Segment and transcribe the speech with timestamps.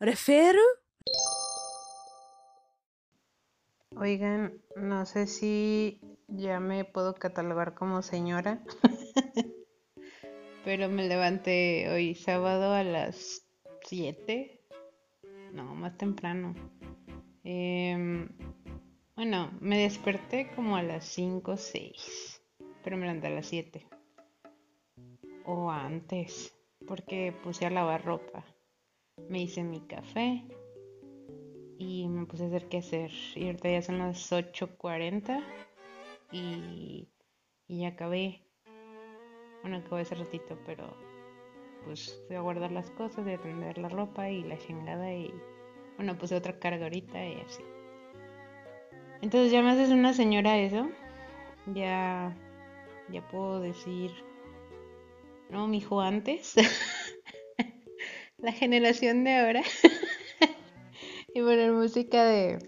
[0.00, 0.62] ¿Refiero?
[3.96, 8.64] Oigan, no sé si ya me puedo catalogar como señora,
[10.64, 13.46] pero me levanté hoy sábado a las
[13.84, 14.64] 7,
[15.52, 16.54] no, más temprano.
[17.44, 18.30] Em,
[19.16, 22.42] bueno, me desperté como a las 5 o 6,
[22.82, 23.86] pero me levanté a las 7.
[25.44, 26.54] O antes,
[26.86, 28.46] porque puse a lavar ropa.
[29.28, 30.44] Me hice mi café
[31.78, 33.10] y me puse a hacer qué hacer.
[33.34, 35.42] Y ahorita ya son las 8.40
[36.32, 37.08] y,
[37.68, 38.42] y ya acabé.
[39.62, 40.96] Bueno, acabé hace ratito, pero
[41.84, 45.32] pues fui a guardar las cosas, y a tender la ropa y la chingada y
[45.96, 47.62] bueno, puse otra carga ahorita y así.
[49.22, 50.88] Entonces ya me haces una señora eso.
[51.74, 52.34] Ya,
[53.10, 54.10] ya puedo decir,
[55.50, 56.54] no, mi hijo antes.
[58.42, 59.62] la generación de ahora.
[61.34, 62.58] y poner música de.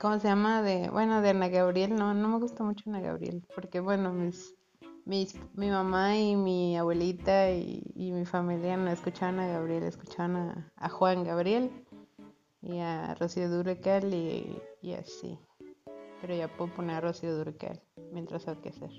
[0.00, 0.62] ¿Cómo se llama?
[0.62, 0.88] De.
[0.90, 1.94] Bueno, de Ana Gabriel.
[1.94, 3.42] No, no me gusta mucho Ana Gabriel.
[3.54, 4.54] Porque, bueno, mis.
[5.04, 10.88] mis mi mamá y mi abuelita y, mi familia no escuchaban a Gabriel, escuchaban a,
[10.88, 11.70] Juan Gabriel
[12.62, 15.38] y a Rocío Durcal y, y, así.
[16.20, 18.90] Pero ya puedo poner a Rocío Durcal mientras hay que hacer.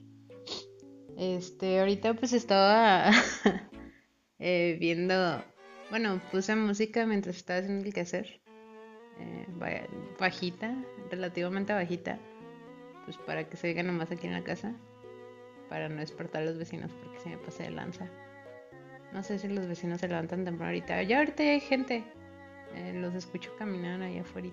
[1.17, 3.09] Este, ahorita pues estaba
[4.49, 5.43] eh, viendo
[5.89, 8.41] bueno, puse música mientras estaba haciendo el quehacer.
[9.19, 9.45] Eh,
[10.19, 10.73] bajita,
[11.09, 12.19] relativamente bajita.
[13.05, 14.73] Pues para que se oiga nomás aquí en la casa.
[15.69, 18.09] Para no despertar a los vecinos porque se me pasé de lanza.
[19.13, 21.03] No sé si los vecinos se levantan temprano ahorita.
[21.03, 22.03] Ya ahorita hay gente.
[22.75, 24.49] Eh, los escucho caminar allá afuera.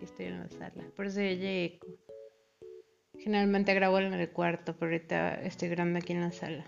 [0.00, 0.84] Y estoy en la sala.
[0.96, 1.80] Por eso ya llegué
[3.18, 6.66] Generalmente grabo en el cuarto, pero ahorita estoy grabando aquí en la sala.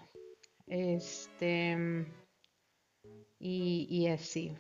[0.69, 2.07] Este
[3.45, 4.57] y, así.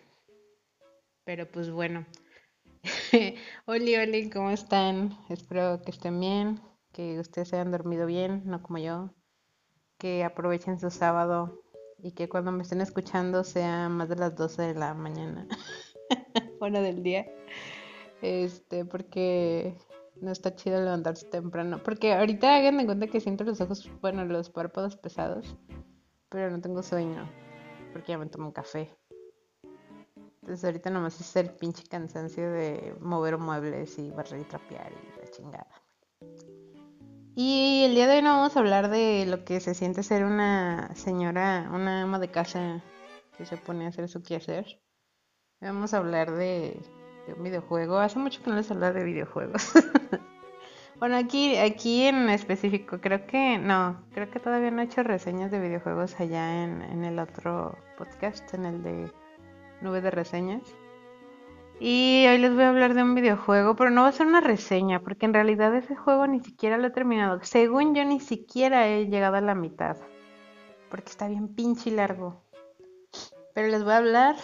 [1.25, 2.07] Pero pues bueno.
[3.67, 5.17] Oli, oli, ¿cómo están?
[5.31, 6.61] Espero que estén bien,
[6.93, 9.11] que ustedes hayan dormido bien, no como yo.
[9.97, 11.63] Que aprovechen su sábado
[11.99, 15.49] y que cuando me estén escuchando sea más de las 12 de la mañana,
[16.61, 17.27] hora del día.
[18.21, 19.79] Este, porque
[20.21, 21.83] no está chido levantarse temprano.
[21.83, 25.57] Porque ahorita hagan de cuenta que siento los ojos, bueno, los párpados pesados,
[26.29, 27.27] pero no tengo sueño
[27.95, 28.91] porque ya me tomo un café.
[30.43, 35.21] Entonces ahorita nomás es el pinche cansancio de mover muebles y barrer y trapear y
[35.21, 35.83] la chingada.
[37.37, 40.25] Y el día de hoy no vamos a hablar de lo que se siente ser
[40.25, 42.83] una señora, una ama de casa
[43.39, 44.83] que se pone a hacer su quehacer.
[45.61, 46.79] Vamos a hablar de,
[47.27, 47.99] de un videojuego.
[47.99, 49.73] Hace mucho que no les hablo de videojuegos.
[51.05, 55.51] Bueno, aquí, aquí en específico, creo que no, creo que todavía no he hecho reseñas
[55.51, 59.13] de videojuegos allá en, el otro podcast, en el de
[59.83, 60.63] Nube de Reseñas.
[61.79, 64.41] Y hoy les voy a hablar de un videojuego, pero no va a ser una
[64.41, 67.39] reseña, porque en realidad ese juego ni siquiera lo he terminado.
[67.43, 69.99] Según yo, ni siquiera he llegado a la mitad,
[70.89, 72.43] porque está bien pinche y largo.
[73.55, 74.37] Pero les voy a hablar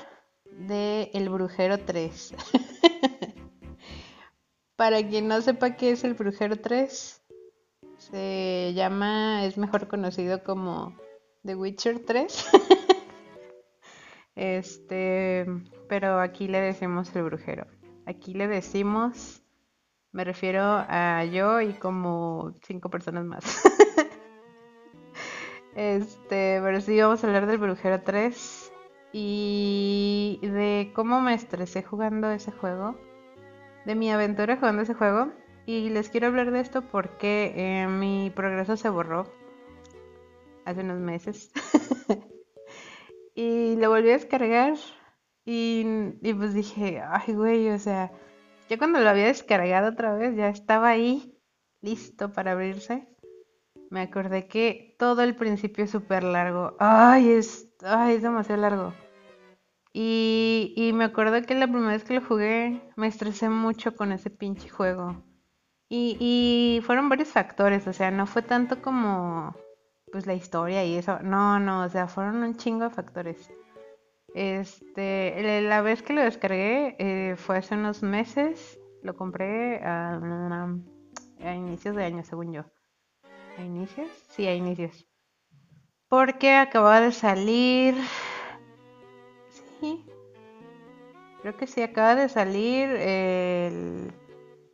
[0.53, 2.35] de El Brujero 3.
[4.81, 7.23] Para quien no sepa qué es el Brujero 3,
[7.99, 10.97] se llama, es mejor conocido como
[11.45, 12.51] The Witcher 3.
[14.37, 15.45] este,
[15.87, 17.67] pero aquí le decimos el Brujero.
[18.07, 19.43] Aquí le decimos,
[20.13, 23.45] me refiero a yo y como cinco personas más.
[25.77, 28.73] este, pero sí vamos a hablar del Brujero 3
[29.13, 32.97] y de cómo me estresé jugando ese juego
[33.85, 35.33] de mi aventura jugando ese juego.
[35.67, 39.31] Y les quiero hablar de esto porque eh, mi progreso se borró
[40.65, 41.53] hace unos meses.
[43.35, 44.75] y lo volví a descargar.
[45.45, 45.85] Y,
[46.35, 48.13] pues dije, ay, güey, o sea,
[48.69, 51.37] ya cuando lo había descargado otra vez, ya estaba ahí,
[51.81, 53.09] listo para abrirse.
[53.91, 56.77] Me acordé que todo el principio es súper largo.
[56.79, 58.95] Ay, es, ay, es demasiado largo.
[59.93, 64.31] Y, me acuerdo que la primera vez que lo jugué me estresé mucho con ese
[64.31, 65.23] pinche juego.
[65.89, 69.55] Y, fueron varios factores, o sea, no fue tanto como
[70.13, 71.19] pues la historia y eso.
[71.21, 73.51] No, no, o sea, fueron un chingo de factores.
[74.35, 78.79] Este, la vez que lo descargué eh, fue hace unos meses.
[79.03, 80.21] Lo compré a,
[81.41, 82.65] inicios de año, según yo.
[83.59, 84.09] ¿A inicios?
[84.29, 85.07] Sí, a inicios.
[86.09, 87.95] Porque acababa de salir
[91.43, 94.13] Creo que sí, acaba de salir el...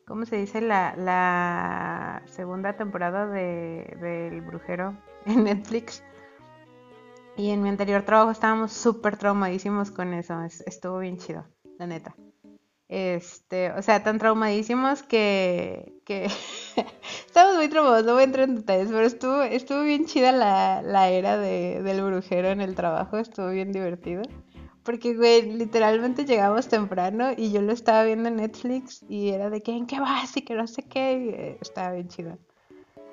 [0.06, 0.60] ¿Cómo se dice?
[0.60, 6.02] La, segunda temporada de, del Brujero en Netflix.
[7.36, 10.34] Y en mi anterior trabajo estábamos súper traumadísimos con eso.
[10.66, 11.44] Estuvo bien chido.
[11.78, 12.14] la neta.
[12.88, 16.28] Este, o sea, tan traumadísimos que, que
[17.26, 20.82] estamos muy traumados, no voy a entrar en detalles, pero estuvo, estuvo bien chida la,
[20.82, 24.22] la era de, del brujero en el trabajo, estuvo bien divertido.
[24.86, 29.60] Porque, güey, literalmente llegamos temprano y yo lo estaba viendo en Netflix y era de
[29.60, 31.58] que en qué vas y que no sé qué.
[31.60, 32.38] estaba bien chido.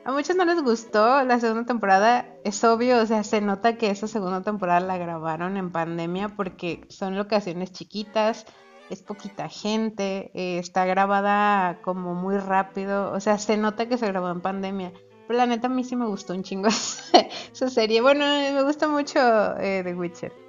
[0.06, 2.28] A muchos no les gustó la segunda temporada.
[2.44, 6.86] Es obvio, o sea, se nota que esa segunda temporada la grabaron en pandemia porque
[6.90, 8.46] son locaciones chiquitas,
[8.92, 13.12] es poquita gente, eh, está grabada como muy rápido.
[13.14, 14.94] O sea, se nota que se grabó en pandemia.
[15.28, 16.68] Pero la neta a mí sí me gustó un chingo
[17.52, 18.02] esa serie.
[18.02, 19.20] Bueno, me gusta mucho
[19.58, 20.43] eh, The Witcher.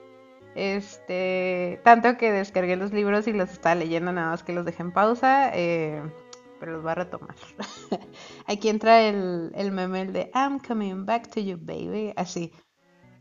[0.55, 4.83] Este, tanto que descargué los libros y los estaba leyendo, nada más que los dejé
[4.83, 6.03] en pausa, eh,
[6.61, 7.35] pero los voy a retomar.
[8.47, 12.53] Aquí entra el, el meme de I'm coming back to you, baby, así.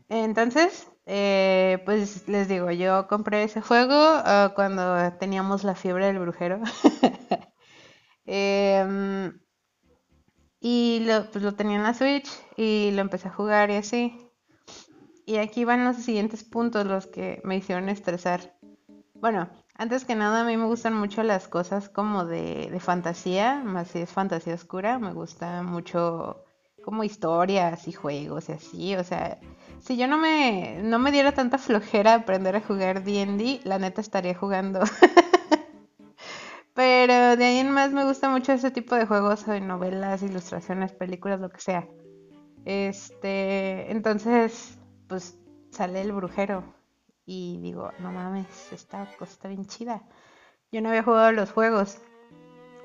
[0.08, 6.18] Entonces, eh, pues les digo, yo compré ese juego ah, cuando teníamos la fiebre del
[6.20, 6.60] brujero.
[8.26, 9.32] Em,
[10.60, 14.23] y lo, pues lo tenía en la Switch y lo empecé a jugar y así.
[15.26, 18.54] Y aquí van los siguientes puntos, los que me hicieron estresar.
[19.14, 23.88] Bueno, antes que nada, a mí me gustan mucho las cosas como de, fantasía, más
[23.88, 24.98] si es fantasía oscura.
[24.98, 26.44] Me gusta mucho
[26.84, 28.94] como historias y juegos y así.
[28.96, 29.38] O sea,
[29.80, 34.02] si yo no me, no me diera tanta flojera aprender a jugar DD, la neta
[34.02, 34.80] estaría jugando.
[36.74, 40.92] Pero de ahí en más me gusta mucho ese tipo de juegos, de novelas, ilustraciones,
[40.92, 41.88] películas, lo que sea.
[42.64, 44.78] Este, entonces,
[45.08, 45.38] pues
[45.70, 46.64] sale el brujero
[47.26, 50.02] y digo, no mames, esta cosa está bien chida.
[50.70, 51.98] Yo no había jugado los juegos,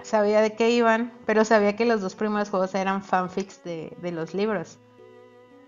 [0.02, 4.12] sabía de qué iban, pero sabía que los dos primeros juegos eran fanfics de, de
[4.12, 4.80] los libros.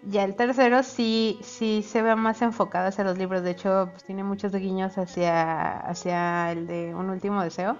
[0.03, 4.03] Ya el tercero sí, sí se ve más enfocado hacia los libros, de hecho pues,
[4.03, 7.77] tiene muchos guiños hacia, hacia el de Un último deseo.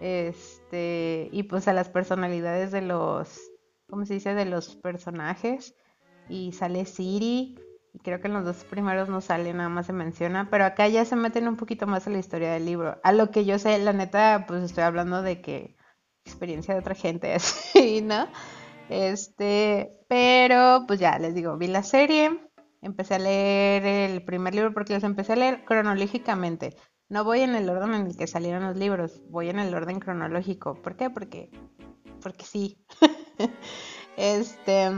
[0.00, 3.40] Este, y pues a las personalidades de los,
[3.88, 4.34] ¿cómo se dice?
[4.34, 5.74] De los personajes.
[6.28, 7.58] Y sale Siri,
[7.94, 10.88] y creo que en los dos primeros no sale, nada más se menciona, pero acá
[10.88, 12.98] ya se meten un poquito más en la historia del libro.
[13.04, 15.76] A lo que yo sé, la neta, pues estoy hablando de que
[16.24, 18.26] experiencia de otra gente, así, ¿no?
[18.88, 22.36] Este, pero pues ya les digo, vi la serie,
[22.82, 26.76] empecé a leer el primer libro porque los empecé a leer cronológicamente.
[27.08, 30.00] No voy en el orden en el que salieron los libros, voy en el orden
[30.00, 30.74] cronológico.
[30.82, 31.10] ¿Por qué?
[31.10, 31.50] Porque,
[32.20, 32.84] porque sí.
[34.16, 34.90] este,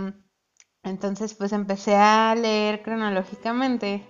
[0.87, 4.03] entonces pues empecé a leer cronológicamente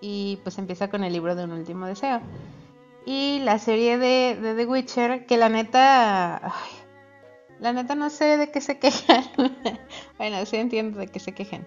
[0.00, 2.20] y pues empieza con el libro de un último deseo.
[3.06, 6.52] Y la serie de, The Witcher, que la neta...
[7.58, 9.24] la neta no sé de qué se quejan.
[10.18, 11.66] bueno, sí entiendo de qué se quejan.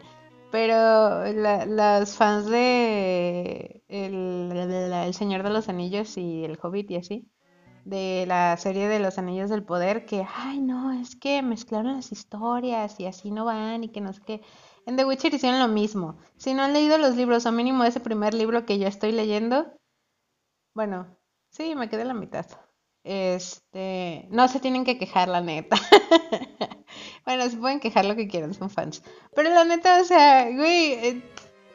[0.51, 7.27] Pero las fans de el, Señor de los Anillos y El Hobbit y así,
[7.85, 12.11] de la serie de los Anillos del Poder que, ay no, es que mezclaron las
[12.11, 14.41] historias y así no van y que no sé qué.
[14.85, 16.17] En The Witcher hicieron lo mismo.
[16.37, 19.73] Si no han leído los libros, o mínimo ese primer libro que yo estoy leyendo,
[20.73, 21.17] bueno,
[21.49, 22.45] sí, me quedé la mitad.
[23.03, 25.75] Este, no se tienen que quejar, la neta.
[27.25, 29.03] bueno, se pueden quejar lo que quieran, son fans.
[29.35, 31.23] Pero la neta, o sea, güey, eh,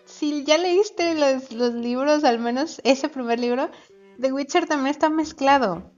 [0.05, 3.71] si ya leíste los, los libros, al menos ese primer libro,
[4.21, 5.96] The Witcher también está mezclado.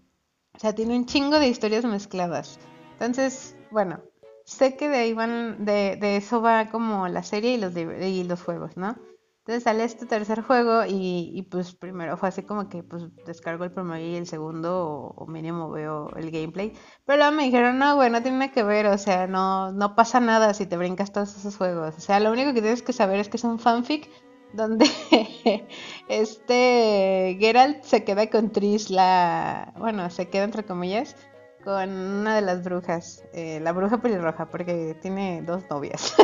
[0.58, 2.58] O sea, tiene un chingo de historias mezcladas.
[2.94, 4.02] Entonces, bueno,
[4.44, 8.24] sé que de ahí van, de, de eso va como la serie y los, y
[8.24, 8.96] los juegos, ¿no?
[9.38, 13.62] Entonces sale este tercer juego y, y, pues primero fue así como que pues descargo
[13.62, 16.72] el primero y el segundo o, mínimo veo el gameplay.
[17.06, 20.18] Pero luego me dijeron, no, güey, no tiene que ver, o sea, no, no pasa
[20.18, 21.96] nada si te brincas todos esos juegos.
[21.96, 24.10] O sea, lo único que tienes que saber es que es un fanfic
[24.52, 24.87] donde
[26.09, 31.17] este Geralt se queda con Tris, la, bueno, se queda entre comillas,
[31.64, 36.14] con una de las brujas, eh, la bruja pelirroja, porque tiene dos novias,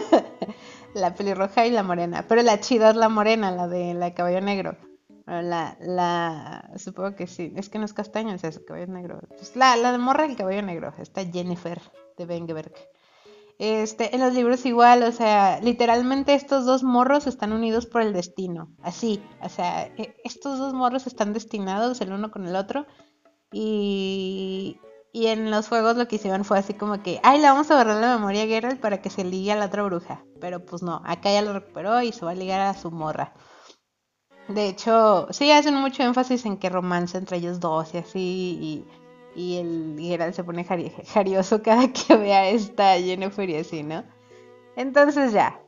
[0.95, 4.40] la pelirroja y la morena, pero la chida es la morena, la de la caballo
[4.40, 4.76] negro.
[5.26, 9.21] La, la, supongo que sí, es que no es castaño, es caballo negro.
[9.28, 11.81] Pues la, la de morra el caballo negro, está Jennifer
[12.19, 12.75] de Bengeberg.
[13.58, 18.12] Este, en los libros igual, o sea, literalmente estos dos morros están unidos por el
[18.12, 22.84] destino, así, o sea, e, estos dos morros están destinados el uno con el otro
[23.52, 24.80] y,
[25.12, 27.76] y en los juegos lo que hicieron fue así como que, ay, le vamos a
[27.76, 30.82] borrar la memoria a Geralt para que se ligue a la otra bruja, pero pues
[30.82, 33.34] no, acá ya lo recuperó y se va a ligar a su morra.
[34.49, 38.84] De hecho, sí hacen mucho énfasis en que romance entre ellos dos y así, y
[39.34, 44.04] y el Geralt se pone jarioso cada que vea a esta Jennifer y así, ¿no?
[44.76, 45.60] Entonces ya,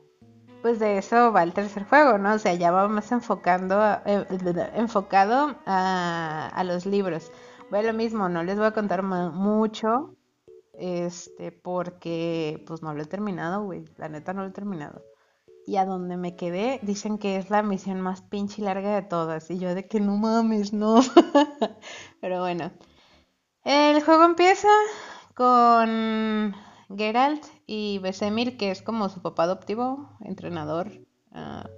[0.61, 2.33] pues de eso va el tercer juego, ¿no?
[2.33, 4.25] O sea, ya va más enfocando, eh,
[4.75, 7.31] enfocado a, los libros.
[7.69, 10.15] Voy a lo mismo, no les voy a contar mucho,
[10.73, 15.03] este, porque pues no lo he terminado, güey, la neta no lo he terminado.
[15.65, 19.51] Y a donde me quedé, dicen que es la misión más pinche larga de todas.
[19.51, 21.01] Y yo de que no mames, no.
[22.21, 22.71] Pero bueno.
[23.67, 24.69] El juego empieza
[25.33, 26.55] con
[26.95, 30.89] Geralt y Besemir, que es como su papá adoptivo, entrenador.
[31.33, 31.69] Ah,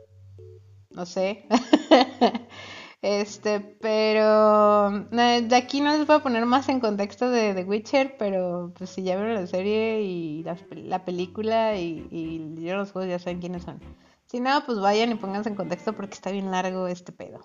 [0.92, 1.48] no sé.
[3.02, 8.18] este, pero de aquí no les voy a poner más en contexto de The Witcher,
[8.20, 13.18] pero pues si ya vieron la serie y la, película y, y los juegos ya
[13.18, 13.82] saben quiénes son.
[14.28, 17.40] Si no, pues vayan y pónganse en contexto porque está bien largo este pedo.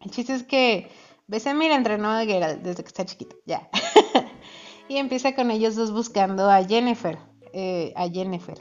[0.00, 0.88] El chiste es que
[1.26, 3.68] Besemir entrenó a Geralt desde que está chiquito, ya.
[4.88, 7.18] y empieza con ellos dos buscando a Jennifer,
[7.52, 8.58] eh, a Jennifer.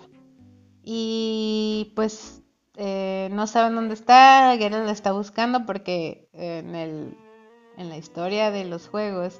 [0.83, 2.41] Y pues
[2.75, 7.17] eh, no saben dónde está, Geralt la está buscando porque en, el,
[7.77, 9.39] en la historia de los juegos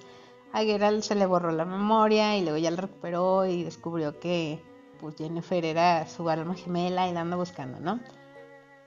[0.54, 4.62] a Geralt se le borró la memoria y luego ya la recuperó y descubrió que
[5.02, 8.00] pues Jennifer era su alma gemela y la anda buscando, ¿no?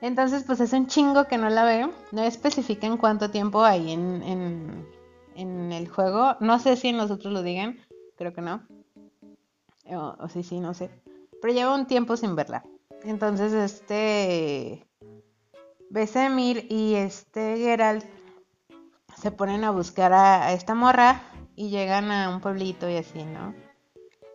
[0.01, 3.93] Entonces pues es un chingo que no la veo, no especifica en cuánto tiempo hay
[3.93, 4.87] en,
[5.35, 7.79] en, el juego, no sé si en los otros lo digan,
[8.17, 8.63] creo que no,
[9.87, 10.91] o, o sí, sí, no sé,
[11.41, 12.65] pero lleva un tiempo sin verla.
[13.05, 14.85] Entonces, este.
[15.91, 18.05] Besemir y este Geralt
[19.17, 21.23] se ponen a buscar a, esta morra
[21.57, 23.55] y llegan a un pueblito y así, ¿no?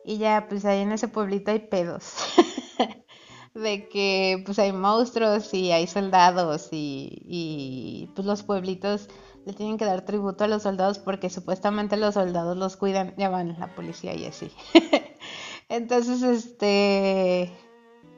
[0.03, 2.15] Y ya, pues ahí en ese pueblito hay pedos.
[3.53, 9.09] de que pues hay monstruos y hay soldados y, y pues los pueblitos
[9.45, 13.29] le tienen que dar tributo a los soldados porque supuestamente los soldados los cuidan, ya
[13.29, 14.49] van la policía y así.
[15.69, 17.51] Entonces, este,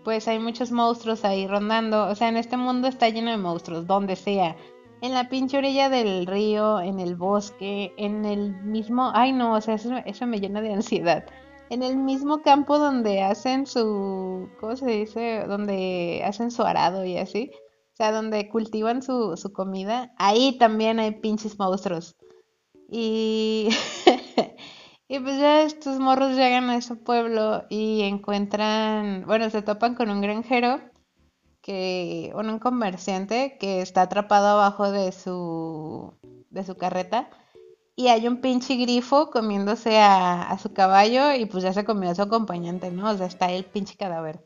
[0.04, 2.08] pues hay muchos monstruos ahí rondando.
[2.08, 4.56] O sea, en este mundo está lleno de monstruos, donde sea.
[5.02, 9.12] En la pinche orilla del río, en el bosque, en el mismo...
[9.14, 11.26] Ay, no, o sea, eso, me llena de ansiedad.
[11.70, 14.50] En el mismo campo donde hacen su...
[14.60, 15.46] ¿Cómo se dice?
[15.48, 17.52] Donde hacen su arado y así.
[17.94, 20.14] O sea, donde cultivan su, su comida.
[20.18, 22.16] Ahí también hay pinches monstruos.
[22.90, 23.70] Y...
[25.08, 30.10] Y pues ya estos morros llegan a ese pueblo y encuentran, bueno, se topan con
[30.10, 30.82] un granjero
[31.62, 36.18] que, bueno, un comerciante que está atrapado abajo de su,
[36.50, 37.30] de su carreta
[37.96, 42.16] y hay un pinche grifo comiéndose a, su caballo y pues ya se comió a
[42.16, 43.10] su acompañante, ¿no?
[43.10, 44.44] O sea, está el pinche cadáver.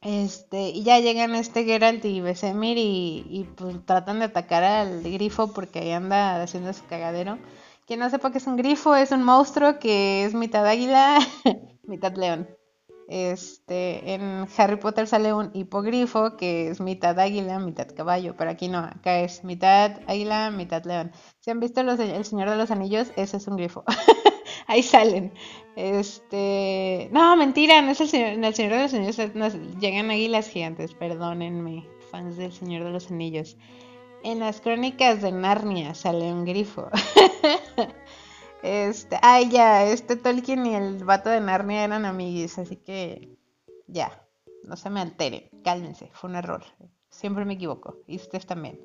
[0.00, 5.02] Este, y ya llegan este Geralt y Besemir y, y pues tratan de atacar al
[5.02, 7.38] grifo porque ahí anda haciendo su cagadero.
[7.86, 11.18] Quien no sepa que es un grifo, es un monstruo que es mitad águila,
[11.82, 12.48] mitad león.
[13.08, 18.68] Este, en Harry Potter sale un hipogrifo que es mitad águila, mitad caballo, pero aquí
[18.68, 21.12] no, acá es mitad águila, mitad león.
[21.40, 23.84] Si han visto El Señor de los Anillos, ese es un grifo.
[24.66, 25.34] Ahí salen.
[25.76, 30.48] Este, no, mentira, no es el Señor, en El Señor de los Anillos llegan águilas
[30.48, 33.56] gigantes, perdónenme, fans del Señor de los Anillos.
[34.22, 36.88] En las crónicas de Narnia sale un grifo.
[38.64, 43.36] este, ay, ya, este Tolkien y el vato de Narnia eran amiguis, así que
[43.88, 44.24] ya,
[44.62, 46.64] no se me alteren, cálmense, fue un error.
[47.10, 48.80] Siempre me equivoco, y ustedes también.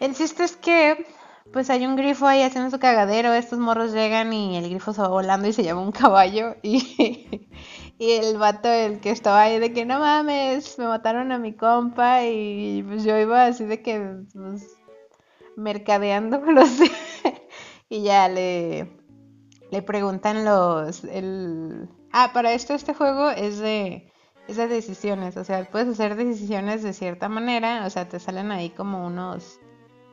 [0.00, 1.06] El chiste es que,
[1.50, 5.00] pues hay un grifo ahí haciendo su cagadero, estos morros llegan y el grifo se
[5.00, 7.48] va volando y se llama un caballo y,
[7.98, 11.54] y el vato, el que estaba ahí de que no mames, me mataron a mi
[11.54, 14.76] compa y pues yo iba así de que pues,
[15.56, 16.68] mercadeando los
[17.92, 18.90] y ya le
[19.70, 24.10] le preguntan los el ah para esto este juego es de
[24.48, 28.50] es de decisiones o sea puedes hacer decisiones de cierta manera o sea te salen
[28.50, 29.60] ahí como unos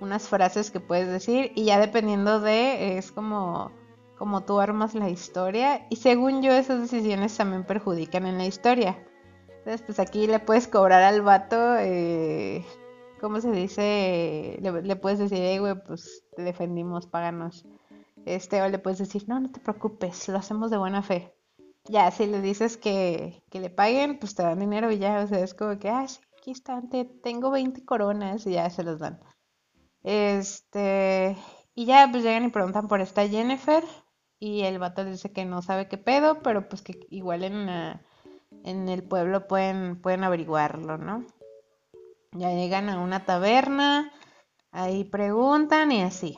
[0.02, 3.72] unas frases que puedes decir y ya dependiendo de es como
[4.18, 9.02] como tú armas la historia y según yo esas decisiones también perjudican en la historia.
[9.60, 12.66] Entonces pues aquí le puedes cobrar al vato, eh,
[13.20, 14.58] ¿cómo se dice?
[14.62, 17.66] Le, puedes decir, hey güey, pues te defendimos, páganos.
[18.26, 21.34] Este, o le puedes decir, no, no te preocupes, lo hacemos de buena fe.
[21.86, 25.28] Ya, si le dices que, que le paguen, pues te dan dinero y ya, o
[25.28, 28.84] sea, es como que, ah, sí, aquí están, te, tengo 20 coronas y ya se
[28.84, 29.20] los dan.
[30.04, 31.38] Este,
[31.76, 33.84] y ya pues llegan y preguntan por esta Jennifer,
[34.40, 37.68] y el vato dice que no sabe qué pedo, pero pues que igual en,
[38.64, 41.26] en el pueblo pueden, pueden averiguarlo, ¿no?
[42.32, 44.12] Ya llegan a una taberna,
[44.72, 46.38] ahí preguntan y así.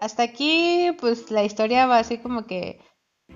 [0.00, 2.80] Hasta aquí, pues la historia va así como que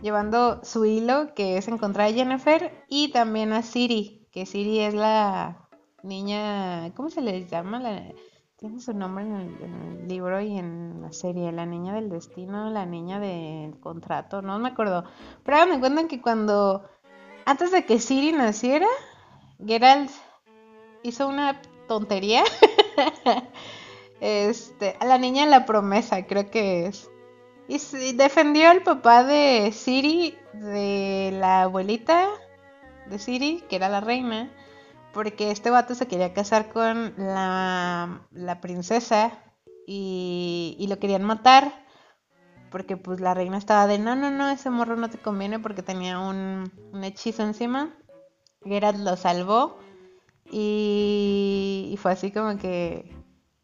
[0.02, 4.94] llevando su hilo, que es encontrar a Jennifer, y también a Siri, que Siri es
[4.94, 5.68] la
[6.02, 7.80] niña, ¿cómo se le llama?
[7.80, 8.12] La
[8.60, 12.84] tiene su nombre en el, libro y en la serie, la niña del destino, la
[12.84, 15.04] niña del contrato, no me acuerdo.
[15.44, 16.84] Pero me cuentan que cuando,
[17.46, 18.86] antes de que Siri naciera,
[19.64, 20.10] Geralt
[21.02, 22.44] hizo una tontería.
[24.20, 27.10] este, a la niña la promesa, creo que es.
[27.68, 32.28] Y defendió al papá de Siri, de la abuelita
[33.06, 34.50] de Siri, que era la reina,
[35.12, 39.32] porque este vato se quería casar con la, la princesa
[39.86, 41.86] y, lo querían matar.
[42.70, 45.82] Porque pues la reina estaba de no, no, no, ese morro no te conviene porque
[45.82, 47.92] tenía un, un hechizo encima.
[48.62, 49.78] Geralt lo salvó
[50.50, 53.14] y, fue así como que,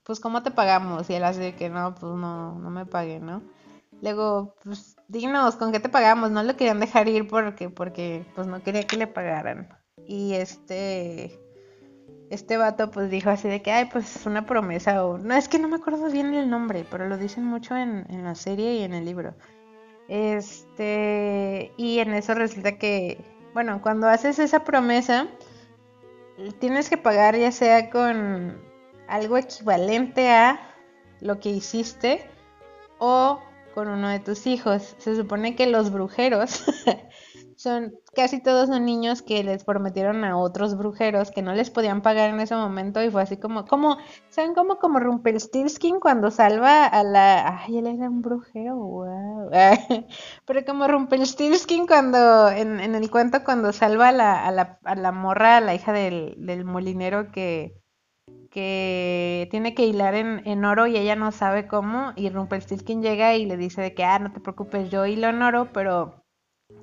[0.04, 1.10] pues ¿cómo te pagamos?
[1.10, 3.42] Y él así que no, pues no, no me pague, ¿no?
[4.02, 6.30] Luego, pues dignos, ¿con qué te pagamos?
[6.30, 9.68] No lo querían dejar ir porque, porque pues no quería que le pagaran.
[10.06, 11.40] Y este,
[12.30, 15.18] este vato pues dijo así de que, ay, pues es una promesa o...
[15.18, 18.24] No, es que no me acuerdo bien el nombre, pero lo dicen mucho en, en
[18.24, 19.34] la serie y en el libro.
[20.08, 23.24] Este, y en eso resulta que,
[23.54, 25.28] bueno, cuando haces esa promesa,
[26.58, 28.60] tienes que pagar ya sea con
[29.08, 30.74] algo equivalente a
[31.20, 32.28] lo que hiciste
[32.98, 33.40] o
[33.74, 34.96] con uno de tus hijos.
[34.98, 36.64] Se supone que los brujeros
[37.66, 42.00] son casi todos son niños que les prometieron a otros brujeros que no les podían
[42.00, 46.86] pagar en ese momento y fue así como como saben como como Rumpelstiltskin cuando salva
[46.86, 49.50] a la ay él era un brujero wow
[50.46, 54.94] pero como Rumpelstiltskin cuando en, en el cuento cuando salva a la, a la, a
[54.94, 57.82] la morra a la hija del, del molinero que
[58.50, 63.34] que tiene que hilar en, en, oro y ella no sabe cómo y Rumpelstiltskin llega
[63.34, 66.25] y le dice de que ah no te preocupes yo hilo en oro pero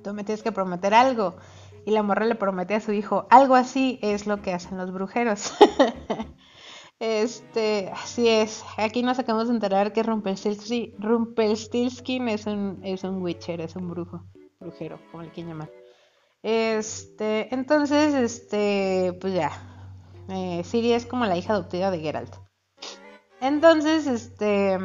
[0.04, 1.34] tú me tienes que prometer algo.
[1.86, 4.90] Y la morra le promete a su hijo, algo así es lo que hacen los
[4.92, 5.52] brujeros.
[6.98, 8.64] este, así es.
[8.78, 13.90] Aquí nos acabamos de enterar que Rumpelstiltskin, Rumpelstiltskin es un, es un witcher, es un
[13.90, 14.24] brujo,
[14.60, 15.70] brujero, como le quieran llamar.
[16.42, 19.50] Este, entonces, este, pues ya.
[20.30, 22.34] Eh, Siri es como la hija adoptiva de Geralt.
[23.42, 24.78] Entonces, este,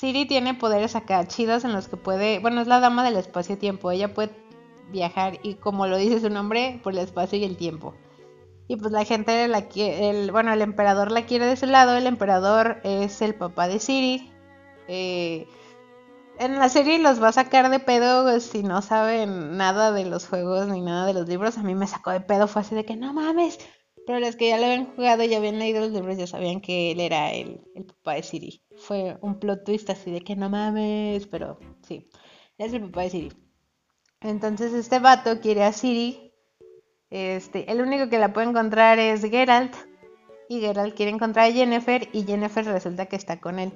[0.00, 3.90] Siri tiene poderes acá chidos en los que puede, bueno, es la dama del espacio-tiempo,
[3.90, 4.30] ella puede
[4.90, 7.94] viajar y como lo dice su nombre, por el espacio y el tiempo.
[8.66, 12.06] Y pues la gente, la el, bueno, el emperador la quiere de su lado, el
[12.06, 14.32] emperador es el papá de Siri.
[14.88, 15.46] Eh,
[16.38, 20.26] en la serie los va a sacar de pedo si no saben nada de los
[20.26, 21.58] juegos ni nada de los libros.
[21.58, 23.58] A mí me sacó de pedo, fue así de que no mames,
[24.06, 26.92] pero los que ya lo habían jugado y habían leído los libros ya sabían que
[26.92, 28.62] él era el, el papá de Siri.
[28.76, 32.08] Fue un plot twist así de que no mames, pero sí,
[32.58, 33.32] es el papá de Siri.
[34.20, 36.32] Entonces este vato quiere a Siri.
[37.08, 39.74] Este, el único que la puede encontrar es Geralt.
[40.48, 43.72] Y Geralt quiere encontrar a Jennifer y Jennifer resulta que está con él.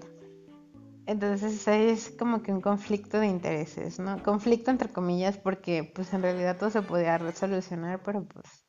[1.07, 4.23] Entonces es como que un conflicto de intereses, ¿no?
[4.23, 8.64] Conflicto entre comillas porque pues en realidad todo se podía resolucionar, pero pues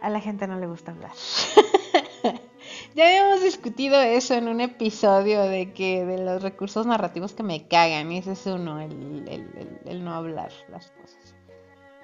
[0.00, 1.12] a la gente no le gusta hablar.
[2.94, 7.66] ya habíamos discutido eso en un episodio de que de los recursos narrativos que me
[7.68, 11.34] cagan, y ese es uno, el, no hablar las cosas.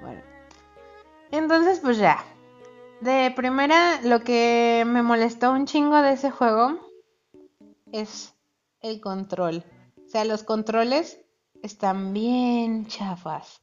[0.00, 0.22] Bueno,
[1.30, 2.24] entonces pues ya.
[3.00, 6.78] De primera, lo que me molestó un chingo de ese juego
[7.90, 8.34] es
[8.80, 9.64] el control.
[10.06, 11.18] O sea, los controles
[11.62, 13.60] están bien chafas.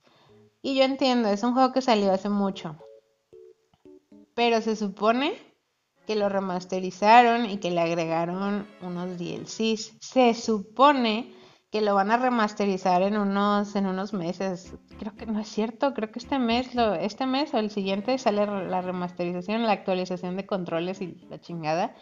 [0.61, 2.75] Y yo entiendo, es un juego que salió hace mucho
[4.39, 5.33] pero se supone
[6.07, 9.97] que lo remasterizaron y que le agregaron unos DLCs.
[9.99, 11.33] Se supone
[11.69, 14.73] que lo van a remasterizar en unos en unos meses.
[14.97, 18.17] Creo que no es cierto, creo que este mes lo este mes o el siguiente
[18.17, 21.93] sale la remasterización, la actualización de controles y la chingada.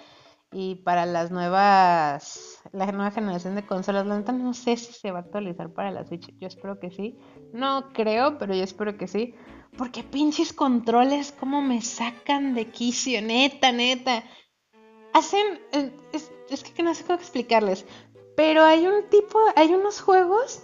[0.52, 5.10] Y para las nuevas la nueva generación de consolas, la neta no sé si se
[5.12, 6.38] va a actualizar para la Switch.
[6.38, 7.18] Yo espero que sí.
[7.52, 9.34] No creo, pero yo espero que sí.
[9.78, 14.24] Porque pinches controles, como me sacan de quicio, neta, neta.
[15.14, 15.60] Hacen.
[15.72, 15.92] Eh,
[16.50, 17.86] es, que no sé cómo explicarles.
[18.36, 19.40] Pero hay un tipo.
[19.56, 20.64] Hay unos juegos.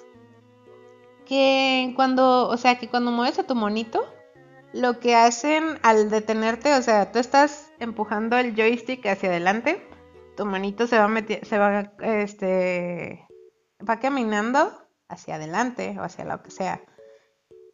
[1.25, 2.47] Que cuando.
[2.49, 4.03] O sea, que cuando mueves a tu monito.
[4.73, 6.73] Lo que hacen al detenerte.
[6.73, 9.87] O sea, tú estás empujando el joystick hacia adelante.
[10.35, 11.93] Tu monito se va a Se va.
[12.01, 13.27] Este.
[13.87, 14.71] Va caminando
[15.07, 15.95] hacia adelante.
[15.99, 16.81] O hacia lo que sea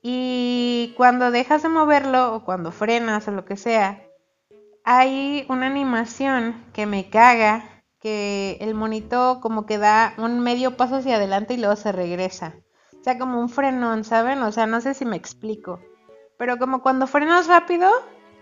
[0.02, 4.04] y cuando dejas de moverlo o cuando frenas o lo que sea,
[4.84, 10.96] hay una animación que me caga, que el monito como que da un medio paso
[10.96, 12.56] hacia adelante y luego se regresa.
[13.00, 14.42] O sea, como un frenón, ¿saben?
[14.42, 15.80] O sea, no sé si me explico.
[16.38, 17.90] Pero como cuando frenas rápido,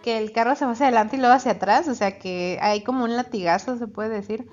[0.04, 2.84] que el carro se va hacia adelante y luego hacia atrás, o sea que hay
[2.84, 4.48] como un latigazo, se puede decir.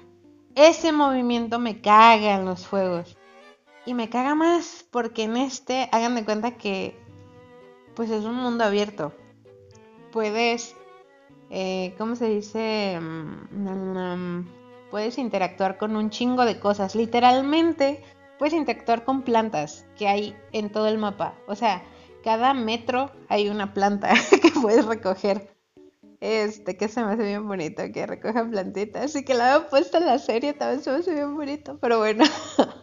[0.55, 3.17] Ese movimiento me caga en los juegos.
[3.87, 6.97] Y me caga más porque en este, hagan de cuenta que
[7.95, 9.13] pues es un mundo abierto.
[10.11, 10.75] Puedes,
[11.51, 12.99] eh, ¿cómo se dice?
[13.01, 14.47] Mm,
[14.91, 16.95] puedes interactuar con un chingo de cosas.
[16.95, 18.03] Literalmente
[18.39, 21.35] puedes interactuar con plantas que hay en todo el mapa.
[21.47, 21.83] O sea,
[22.23, 25.55] cada metro hay una planta que puedes recoger.
[26.21, 29.15] Este, que se me hace bien bonito, que recoja plantitas.
[29.15, 31.79] Y que la había puesto en la serie, también se me hace bien bonito.
[31.81, 32.25] Pero bueno.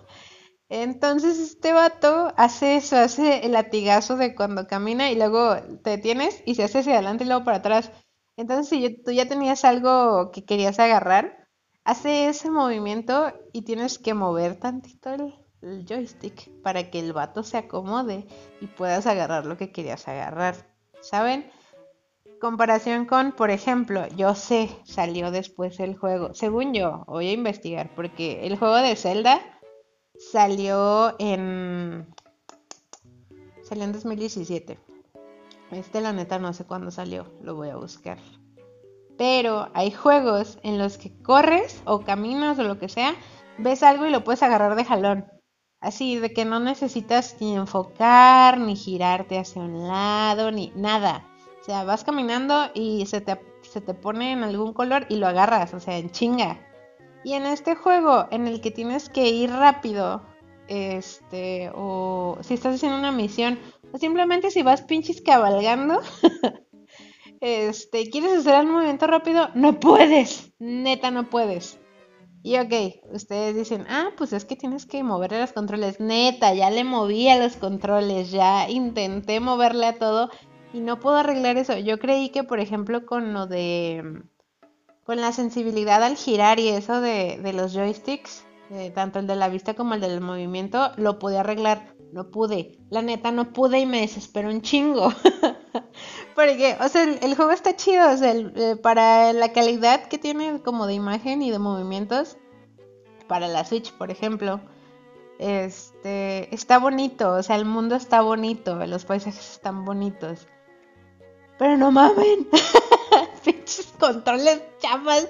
[0.74, 6.42] Entonces este vato hace eso, hace el latigazo de cuando camina y luego te detienes
[6.46, 7.92] y se hace hacia adelante y luego para atrás.
[8.38, 11.50] Entonces si tú ya tenías algo que querías agarrar,
[11.84, 17.44] hace ese movimiento y tienes que mover tantito el, el joystick para que el vato
[17.44, 18.26] se acomode
[18.62, 20.56] y puedas agarrar lo que querías agarrar.
[21.02, 21.52] ¿Saben?
[22.40, 26.34] Comparación con, por ejemplo, yo sé, salió después el juego.
[26.34, 29.42] Según yo, voy a investigar porque el juego de Zelda
[30.30, 32.06] Salió en.
[33.64, 34.78] Salió en 2017.
[35.72, 37.26] Este, la neta, no sé cuándo salió.
[37.42, 38.20] Lo voy a buscar.
[39.18, 43.16] Pero hay juegos en los que corres o caminas o lo que sea,
[43.58, 45.26] ves algo y lo puedes agarrar de jalón.
[45.80, 51.28] Así, de que no necesitas ni enfocar, ni girarte hacia un lado, ni nada.
[51.62, 55.28] O sea, vas caminando y se te, se te pone en algún color y lo
[55.28, 56.71] agarras, o sea, en chinga.
[57.24, 60.26] Y en este juego en el que tienes que ir rápido,
[60.68, 63.60] este, o si estás haciendo una misión,
[63.92, 66.02] o simplemente si vas pinches cabalgando,
[67.42, 71.80] este, quieres hacer un movimiento rápido, no puedes, neta no puedes.
[72.44, 76.00] Y ok, ustedes dicen, ah, pues es que tienes que moverle los controles.
[76.00, 80.32] Neta, ya le moví a los controles, ya intenté moverle a todo
[80.74, 81.78] y no puedo arreglar eso.
[81.78, 84.24] Yo creí que, por ejemplo, con lo de
[85.12, 89.50] con la sensibilidad al girar y eso de, los joysticks, eh, tanto el de la
[89.50, 91.93] vista como el del movimiento, lo pude arreglar.
[92.13, 92.80] No pude.
[92.89, 95.12] La neta no pude y me desesperó un chingo.
[96.36, 98.10] Porque, o sea, el, juego está chido.
[98.10, 102.38] O sea, eh, para la calidad que tiene como de imagen y de movimientos,
[103.28, 104.62] para la Switch, por ejemplo,
[105.39, 107.34] este, está bonito.
[107.34, 108.76] O sea, el mundo está bonito.
[108.88, 110.47] Los paisajes están bonitos.
[111.60, 112.47] Pero no mamen.
[114.00, 115.28] controles chafas.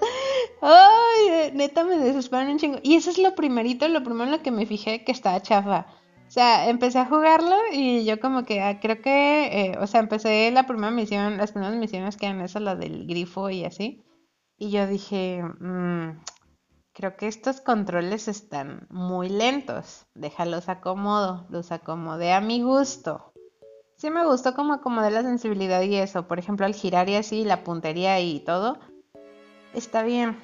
[0.61, 2.79] Ay, neta me desesperan un chingo.
[2.83, 5.87] Y eso es lo primerito, lo primero en lo que me fijé que estaba chafa.
[6.27, 9.99] O sea, empecé a jugarlo y yo como que ah, creo que, eh, o sea,
[9.99, 14.03] empecé la primera misión, las primeras misiones que eran esas, la del grifo y así.
[14.57, 16.21] Y yo dije, mmm,
[16.93, 20.05] creo que estos controles están muy lentos.
[20.15, 23.30] Déjalos acomodo, los acomodé a mi gusto
[24.01, 26.27] sí me gustó como acomodé la sensibilidad y eso.
[26.27, 28.79] Por ejemplo, al girar y así, la puntería y todo.
[29.75, 30.39] Está bien.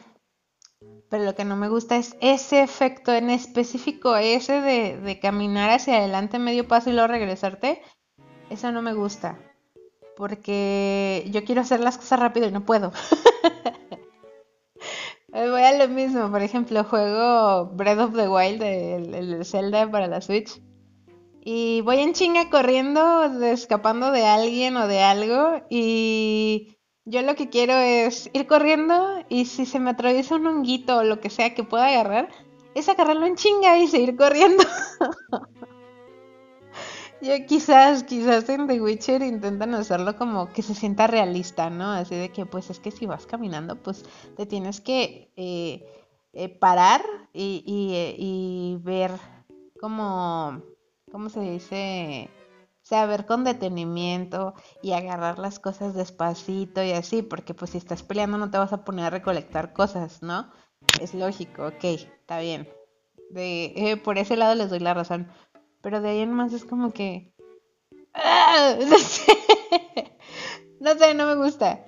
[1.10, 5.72] Pero lo que no me gusta es ese efecto en específico, ese de, de caminar
[5.72, 7.82] hacia adelante medio paso y luego regresarte.
[8.52, 9.40] Eso no me gusta.
[10.16, 12.92] Porque yo quiero hacer las cosas rápido y no puedo.
[15.30, 20.08] Voy a lo mismo, por ejemplo, juego Breath of the Wild, el, el Zelda para
[20.08, 20.62] la Switch.
[21.50, 25.66] Y voy en chinga corriendo, escapando de alguien o de algo.
[25.70, 30.98] Y yo lo que quiero es ir corriendo y si se me atraviesa un honguito
[30.98, 32.28] o lo que sea que pueda agarrar,
[32.76, 34.62] es agarrarlo en chinga y seguir corriendo.
[37.22, 41.94] yo quizás, quizás en The Witcher intentan hacerlo como que se sienta realista, ¿no?
[41.94, 44.04] Así de que pues es que si vas caminando, pues
[44.36, 45.86] te tienes que eh,
[46.34, 49.12] eh, parar y, y, eh, y ver
[49.80, 50.62] como
[51.12, 52.30] ¿cómo se dice?
[52.82, 58.38] Saber con detenimiento y agarrar las cosas despacito y así, porque pues si estás peleando
[58.38, 60.50] no te vas a poner a recolectar cosas, ¿no?
[61.02, 62.68] Es lógico, ok, está bien.
[63.30, 65.30] De, eh, por ese lado les doy la razón.
[65.82, 67.34] Pero de ahí en más es como que...
[68.14, 68.76] ¡Ah!
[70.80, 71.16] No sé.
[71.16, 71.84] no me gusta.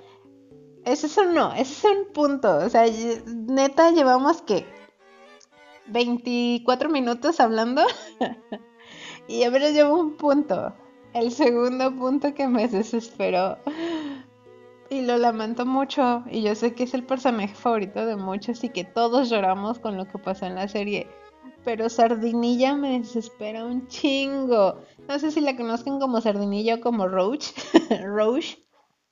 [0.83, 2.57] Ese es un no, ese es un punto.
[2.57, 2.85] O sea,
[3.27, 4.65] neta llevamos que
[5.85, 7.83] 24 minutos hablando.
[9.29, 10.73] Y a ver, llevo un punto.
[11.13, 13.59] El segundo punto que me desesperó.
[14.89, 16.23] Y lo lamento mucho.
[16.31, 19.97] Y yo sé que es el personaje favorito de muchos y que todos lloramos con
[19.97, 21.07] lo que pasó en la serie.
[21.63, 24.81] Pero Sardinilla me desespera un chingo.
[25.07, 27.51] No sé si la conozcan como Sardinilla o como Roach.
[28.03, 28.57] Roach.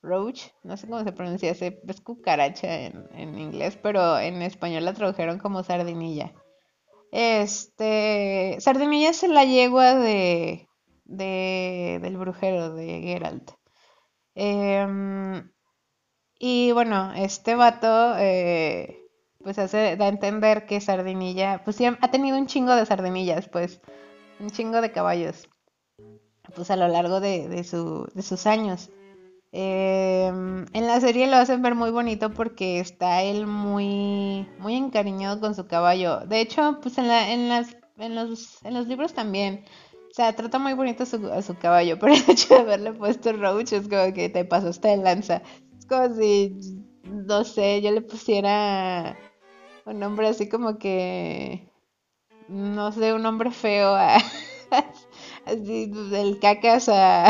[0.02, 0.48] Roach.
[0.64, 1.52] No sé cómo se pronuncia.
[1.52, 3.78] Es cucaracha en, en inglés.
[3.80, 6.34] Pero en español la tradujeron como Sardinilla.
[7.12, 10.68] Este, Sardinilla es la yegua de,
[11.04, 13.50] de, del brujero de Geralt.
[14.34, 15.50] Em,
[16.38, 18.98] Y bueno, este vato, eh,
[19.40, 23.80] pues hace, da a entender que Sardinilla, pues ha tenido un chingo de sardinillas, pues,
[24.40, 25.48] un chingo de caballos,
[26.54, 28.90] pues a lo largo de, de, su, de sus años.
[29.50, 35.40] Em, en la serie lo hacen ver muy bonito porque está él muy, muy encariñado
[35.40, 36.20] con su caballo.
[36.26, 39.64] De hecho, pues en, la, en, las, en, los, en los libros también.
[40.10, 42.92] O sea, trata muy bonito a su, a su caballo, pero el hecho de haberle
[42.92, 45.42] puesto Roach es como que te pasaste de lanza.
[45.78, 46.56] Es como si,
[47.04, 49.16] no sé, yo le pusiera
[49.86, 51.70] un nombre así como que,
[52.48, 54.16] no sé, un nombre feo a,
[55.46, 57.28] así del cacas a,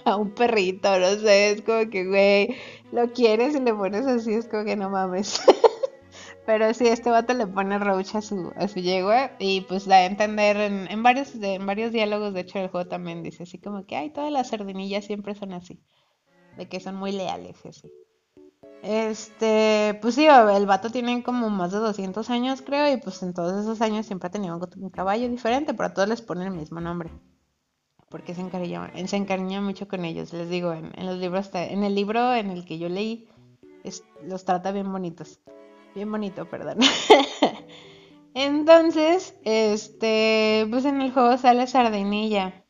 [0.04, 2.56] a, un perrito, no sé, es como que, güey,
[2.92, 5.40] lo quieres y le pones así, es como que no mames.
[6.46, 9.96] Pero sí, este vato le pone roach a su, a su yegua y pues da
[9.96, 13.58] a entender en, en varios, en varios diálogos, de hecho el juego también dice así
[13.58, 15.80] como que, ay, todas las sardinillas siempre son así,
[16.56, 17.92] de que son muy leales así.
[18.82, 23.34] Este, pues sí, el vato tiene como más de 200 años creo y pues en
[23.34, 26.52] todos esos años siempre ha tenido un caballo diferente, pero a todos les pone el
[26.52, 27.10] mismo nombre
[28.10, 30.32] porque se encariña, se encariña mucho con ellos.
[30.32, 33.28] Les digo, en, los libros, en el libro en el que yo leí,
[34.24, 35.40] los trata bien bonitos.
[35.94, 36.78] Bien bonito, perdón.
[38.34, 42.64] Entonces, este, pues en el juego sale Sardinilla.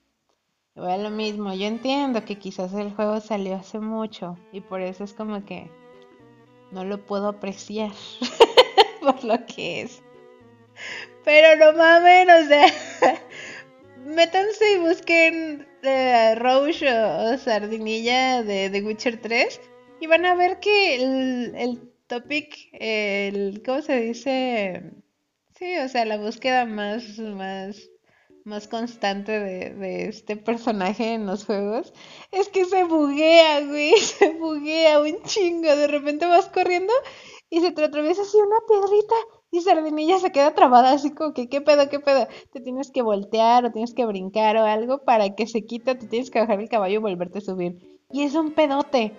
[0.76, 5.04] Igual lo mismo, yo entiendo que quizás el juego salió hace mucho y por eso
[5.04, 5.70] es como que
[6.70, 7.90] no lo puedo apreciar
[9.00, 10.02] por lo que es.
[11.24, 12.66] Pero no mames, o sea,
[14.04, 19.60] métanse y busquen uh, Roche o, Sardinilla de The Witcher 3
[20.00, 24.92] y van a ver que el, el topic, el, ¿cómo se dice?
[25.58, 27.90] Sí, o sea, la búsqueda más, más,
[28.44, 31.92] más constante de, de este personaje en los juegos
[32.32, 35.76] es que se buguea, güey, se buguea un chingo.
[35.76, 36.92] De repente vas corriendo
[37.50, 39.14] y se te atraviesa así una piedrita
[39.50, 42.28] y Sardinilla se queda trabada así como que, ¿qué pedo, qué pedo?
[42.52, 46.06] Te tienes que voltear o tienes que brincar o algo para que se quite, te
[46.06, 48.00] tienes que bajar el caballo y volverte a subir.
[48.12, 49.12] Y es un pedote.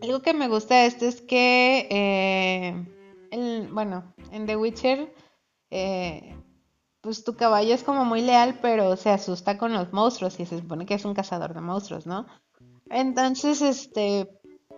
[0.00, 2.86] Algo que me gusta de esto es que, eh,
[3.30, 5.12] el, bueno, en The Witcher,
[5.70, 6.36] eh,
[7.00, 10.58] pues tu caballo es como muy leal, pero se asusta con los monstruos y se
[10.58, 12.26] supone que es un cazador de monstruos, ¿no?
[12.90, 14.28] Entonces, este,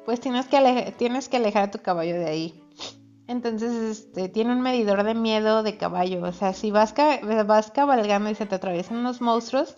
[0.06, 2.67] pues tienes que, tienes que alejar a tu caballo de ahí.
[3.28, 6.24] Entonces, este, tiene un medidor de miedo de caballo.
[6.24, 6.94] O sea, si vas,
[7.46, 9.76] vas cabalgando y se te atraviesan unos monstruos,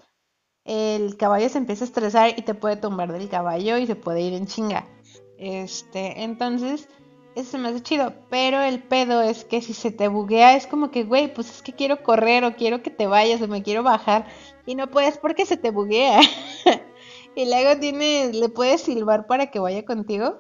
[0.64, 4.20] el caballo se empieza a estresar y te puede tumbar del caballo y se puede
[4.20, 4.86] ir en chinga.
[5.36, 6.88] Este, entonces,
[7.34, 8.14] eso se me hace chido.
[8.30, 11.62] Pero el pedo es que si se te buguea, es como que, güey, pues es
[11.62, 14.26] que quiero correr o quiero que te vayas o me quiero bajar.
[14.64, 16.20] Y no puedes porque se te buguea.
[17.34, 20.38] y luego tiene, le puedes silbar para que vaya contigo.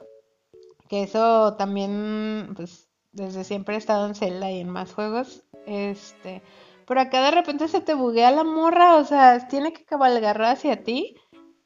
[0.88, 5.44] Que eso también, pues, desde siempre he estado en Zelda y en más juegos.
[5.66, 6.42] Este,
[6.86, 10.82] pero acá de repente se te buguea la morra, o sea, tiene que cabalgar hacia
[10.82, 11.16] ti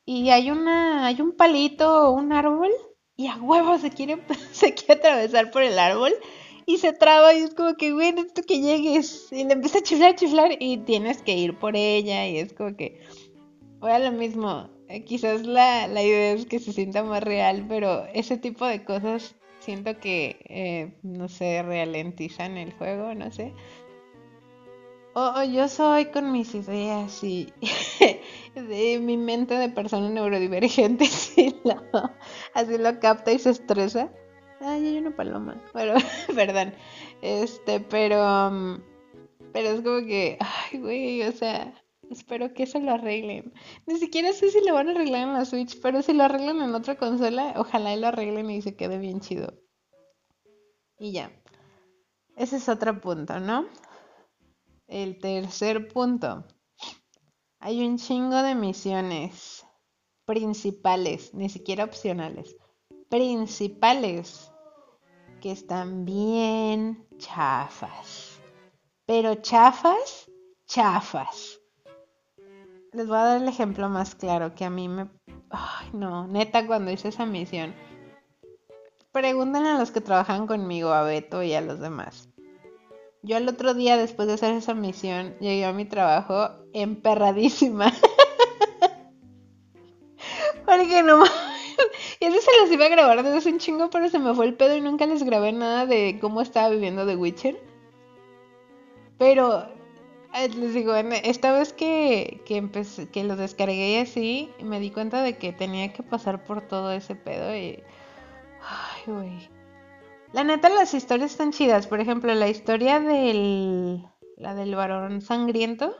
[0.05, 2.71] y hay una hay un palito o un árbol
[3.17, 4.19] y a huevo se quiere
[4.53, 6.13] se quiere atravesar por el árbol
[6.67, 9.83] y se traba y es como que, güey, necesito que llegues y le empieza a
[9.83, 13.01] chiflar, chiflar y tienes que ir por ella y es como que,
[13.83, 18.07] a lo mismo, eh, quizás la, la idea es que se sienta más real, pero
[18.15, 23.55] ese tipo de cosas siento que, eh, no sé, ralentizan el juego, no sé.
[25.15, 27.53] O, yo soy con mis ideas y
[28.55, 31.07] de mi mente de persona neurodivergente
[31.65, 32.11] lo,
[32.53, 34.11] así lo capta y se estresa.
[34.61, 35.63] Ay, hay una paloma.
[35.73, 35.95] Pero,
[36.35, 36.75] perdón.
[37.23, 38.83] Este, pero, mm,
[39.53, 41.73] pero es como que, ay, güey, o sea,
[42.15, 43.53] Espero que eso lo arreglen.
[43.87, 46.61] Ni siquiera sé si lo van a arreglar en la Switch, pero si lo arreglan
[46.61, 49.53] en otra consola, ojalá y lo arreglen y se quede bien chido.
[50.97, 51.33] Y ya.
[52.37, 53.67] Ese es otro punto, ¿no?
[54.87, 56.45] El tercer punto.
[57.59, 59.67] Hay un chingo de misiones
[60.25, 62.57] principales, ni siquiera opcionales,
[63.09, 64.53] principales,
[65.41, 68.41] que están bien chafas.
[69.05, 70.31] Pero chafas,
[70.65, 71.61] chafas
[72.95, 75.09] les voy a dar el ejemplo más claro que a mí me...
[75.51, 77.75] Ay, no, neta, cuando hice esa misión.
[79.13, 82.29] Pregúntenle a los que trabajan conmigo, a Beto y a los demás.
[83.23, 87.93] Yo el otro día, después de hacer esa misión, llegué a mi trabajo emperradísima.
[90.67, 91.25] Porque no
[92.21, 94.55] Y eso se los iba a grabar desde un chingo, pero se me fue el
[94.55, 97.61] pedo y nunca les grabé nada de cómo estaba viviendo The Witcher.
[99.19, 99.69] Pero
[100.35, 105.39] les digo, esta vez que, que, empecé, que lo descargué así, me di cuenta de
[105.39, 107.83] que tenía que pasar por todo ese pedo y...
[109.07, 109.49] güey.
[110.33, 111.87] La neta, las historias están chidas.
[111.87, 114.05] Por ejemplo, la historia del.
[114.37, 115.95] La del varón sangriento.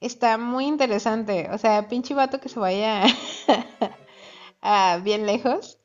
[0.00, 1.48] Está muy interesante.
[1.52, 3.04] O sea, pinche vato que se vaya
[4.60, 5.78] a bien lejos.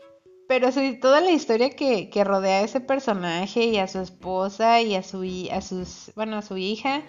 [0.47, 4.81] Pero sí, toda la historia que, que, rodea a ese personaje y a su esposa
[4.81, 7.03] y a su, a sus, bueno, a su hija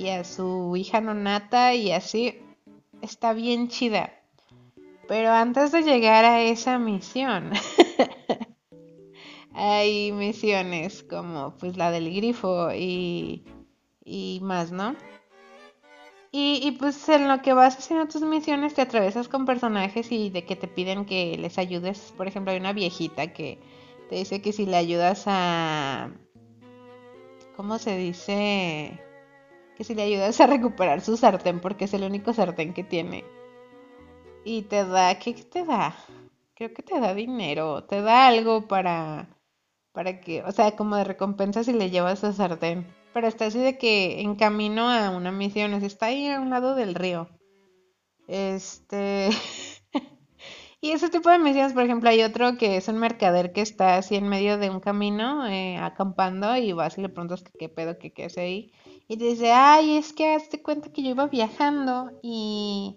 [0.00, 2.40] y a su hija nonata y así,
[3.02, 4.14] está bien chida.
[5.06, 7.52] Pero antes de llegar a esa misión,
[9.52, 13.44] hay misiones como pues la del grifo y,
[14.02, 14.96] y más, ¿no?
[16.32, 20.44] Y, pues en lo que vas haciendo tus misiones te atravesas con personajes y de
[20.44, 22.14] que te piden que les ayudes.
[22.16, 23.58] Por ejemplo, hay una viejita que
[24.08, 26.12] te dice que si le ayudas a...
[27.56, 29.09] ¿Cómo se dice?
[29.80, 33.24] Que si le ayudas a recuperar su sartén porque es el único sartén que tiene.
[34.44, 35.18] Y te da...
[35.18, 35.96] ¿Qué te da?
[36.54, 37.84] Creo que te da dinero.
[37.84, 39.26] Te da algo para...
[39.92, 40.42] Para que...
[40.42, 42.86] O sea, como de recompensa si le llevas a sartén.
[43.14, 46.74] Pero está así de que en camino a una misión, está ahí a un lado
[46.74, 47.30] del río.
[48.28, 49.30] Este.
[50.82, 53.96] y ese tipo de misiones, por ejemplo, hay otro que es un mercader que está
[53.96, 57.68] así en medio de un camino, eh, acampando, y vas y le preguntas que qué
[57.68, 58.72] pedo, que qué hace ahí.
[59.06, 62.96] Y te dice, ay, es que hazte cuenta que yo iba viajando y.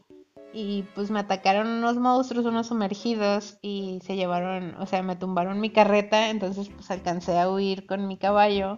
[0.55, 5.59] Y pues me atacaron unos monstruos, unos sumergidos, y se llevaron, o sea, me tumbaron
[5.59, 8.77] mi carreta, entonces pues alcancé a huir con mi caballo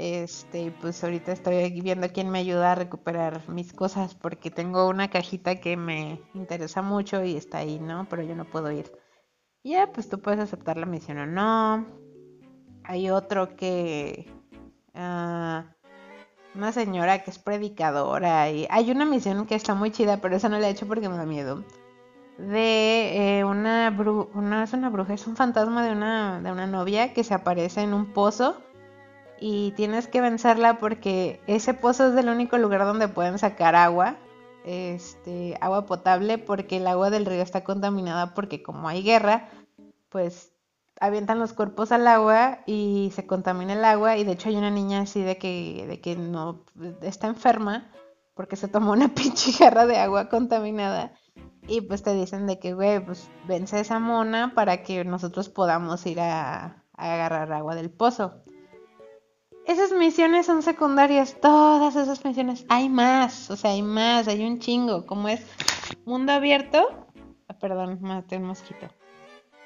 [0.00, 5.10] este, pues ahorita estoy viendo quién me ayuda a recuperar mis cosas porque tengo una
[5.10, 8.06] cajita que me interesa mucho y está ahí, ¿no?
[8.08, 8.90] Pero yo no puedo ir.
[9.62, 11.86] Ya, pues tú puedes aceptar la misión o no.
[12.84, 14.32] Hay otro que...
[14.94, 15.68] Uh,
[16.54, 20.48] una señora que es predicadora y hay una misión que está muy chida, pero esa
[20.48, 21.62] no la he hecho porque me da miedo.
[22.38, 26.66] De eh, una, bruja, no es una bruja, es un fantasma de una, de una
[26.66, 28.56] novia que se aparece en un pozo
[29.40, 34.16] y tienes que vencerla porque ese pozo es el único lugar donde pueden sacar agua,
[34.64, 39.48] este, agua potable, porque el agua del río está contaminada porque como hay guerra,
[40.10, 40.52] pues
[41.00, 44.70] avientan los cuerpos al agua y se contamina el agua y de hecho hay una
[44.70, 46.64] niña así de que, de que no
[47.00, 47.90] está enferma
[48.34, 51.14] porque se tomó una pinche jarra de agua contaminada
[51.66, 55.48] y pues te dicen de que, güey, pues vence a esa mona para que nosotros
[55.48, 58.42] podamos ir a agarrar agua del pozo.
[59.66, 62.64] Esas misiones son secundarias, todas esas misiones.
[62.68, 65.06] Hay más, o sea, hay más, hay un chingo.
[65.06, 65.44] Como es
[66.04, 67.06] mundo abierto.
[67.48, 68.88] Ah, perdón, maté un mosquito.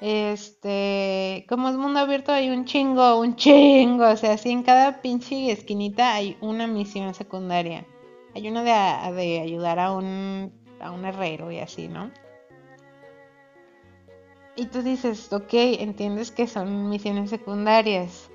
[0.01, 4.09] Este, como es mundo abierto, hay un chingo, un chingo.
[4.09, 7.85] O sea, así en cada pinche esquinita hay una misión secundaria.
[8.35, 12.11] Hay una de, de ayudar a un, a un herrero y así, ¿no?
[14.57, 18.29] Y tú dices, ok, entiendes que son misiones secundarias.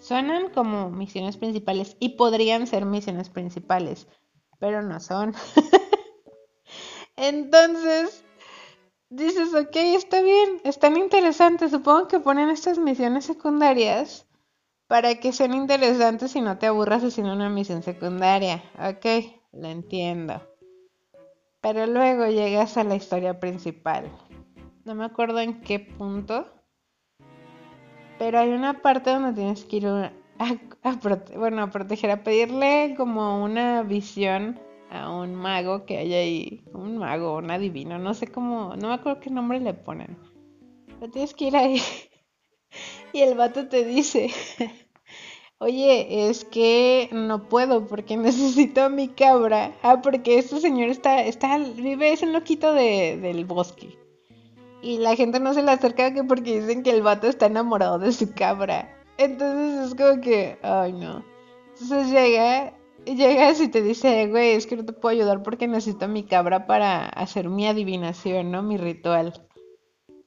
[0.00, 4.06] Suenan como misiones principales y podrían ser misiones principales,
[4.58, 5.34] pero no son.
[7.16, 8.24] Entonces,
[9.10, 11.72] dices, ok, está bien, están interesantes.
[11.72, 14.26] Supongo que ponen estas misiones secundarias
[14.86, 18.62] para que sean interesantes y no te aburras haciendo una misión secundaria.
[18.78, 19.06] Ok,
[19.52, 20.40] lo entiendo.
[21.60, 24.10] Pero luego llegas a la historia principal.
[24.84, 26.46] No me acuerdo en qué punto
[28.18, 30.12] pero hay una parte donde tienes que ir a,
[31.36, 34.58] bueno, a proteger, a pedirle como una visión
[34.90, 38.94] a un mago que hay ahí, un mago, un adivino, no sé cómo, no me
[38.94, 40.16] acuerdo qué nombre le ponen.
[40.98, 41.80] Pero tienes que ir ahí
[43.12, 44.30] y el vato te dice,
[45.58, 49.72] oye, es que no puedo porque necesito a mi cabra.
[49.82, 53.98] Ah, porque este señor está, está, vive, es un loquito de, del bosque.
[54.80, 57.98] Y la gente no se le acerca que porque dicen que el vato está enamorado
[57.98, 58.94] de su cabra.
[59.16, 61.24] Entonces es como que, ay no.
[61.72, 62.72] Entonces llega,
[63.04, 66.66] llegas y te dice, güey, es que no te puedo ayudar porque necesito mi cabra
[66.66, 68.62] para hacer mi adivinación, ¿no?
[68.62, 69.32] Mi ritual.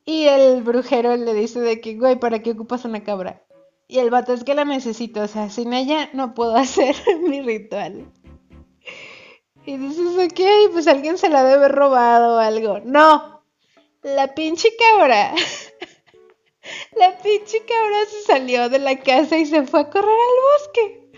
[0.05, 3.43] Y el brujero le dice de que, güey, ¿para qué ocupas una cabra?
[3.87, 6.95] Y el vato es que la necesito, o sea, sin ella no puedo hacer
[7.27, 8.11] mi ritual.
[9.65, 12.79] Y dices, ok, pues alguien se la debe robado o algo.
[12.83, 13.40] No,
[14.03, 15.33] la pinche cabra.
[16.97, 21.11] la pinche cabra se salió de la casa y se fue a correr al bosque.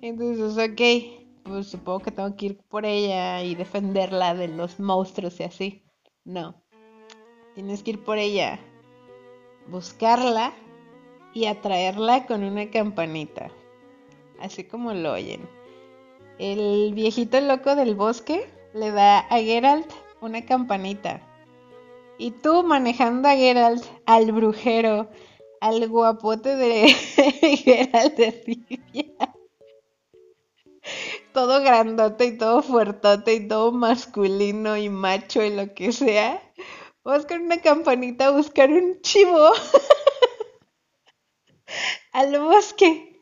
[0.00, 5.38] Entonces, ok, pues supongo que tengo que ir por ella y defenderla de los monstruos
[5.40, 5.84] y así.
[6.24, 6.62] No.
[7.54, 8.58] Tienes que ir por ella,
[9.66, 10.54] buscarla
[11.34, 13.50] y atraerla con una campanita.
[14.40, 15.48] Así como lo oyen.
[16.38, 21.28] El viejito loco del bosque le da a Geralt una campanita
[22.18, 25.10] y tú manejando a Geralt, al brujero,
[25.60, 26.88] al guapote de
[27.64, 29.34] Geralt de Rivia.
[31.32, 36.42] Todo grandote y todo fuertote y todo masculino y macho y lo que sea.
[37.04, 39.50] Vas con una campanita a buscar un chivo
[42.12, 43.20] al bosque.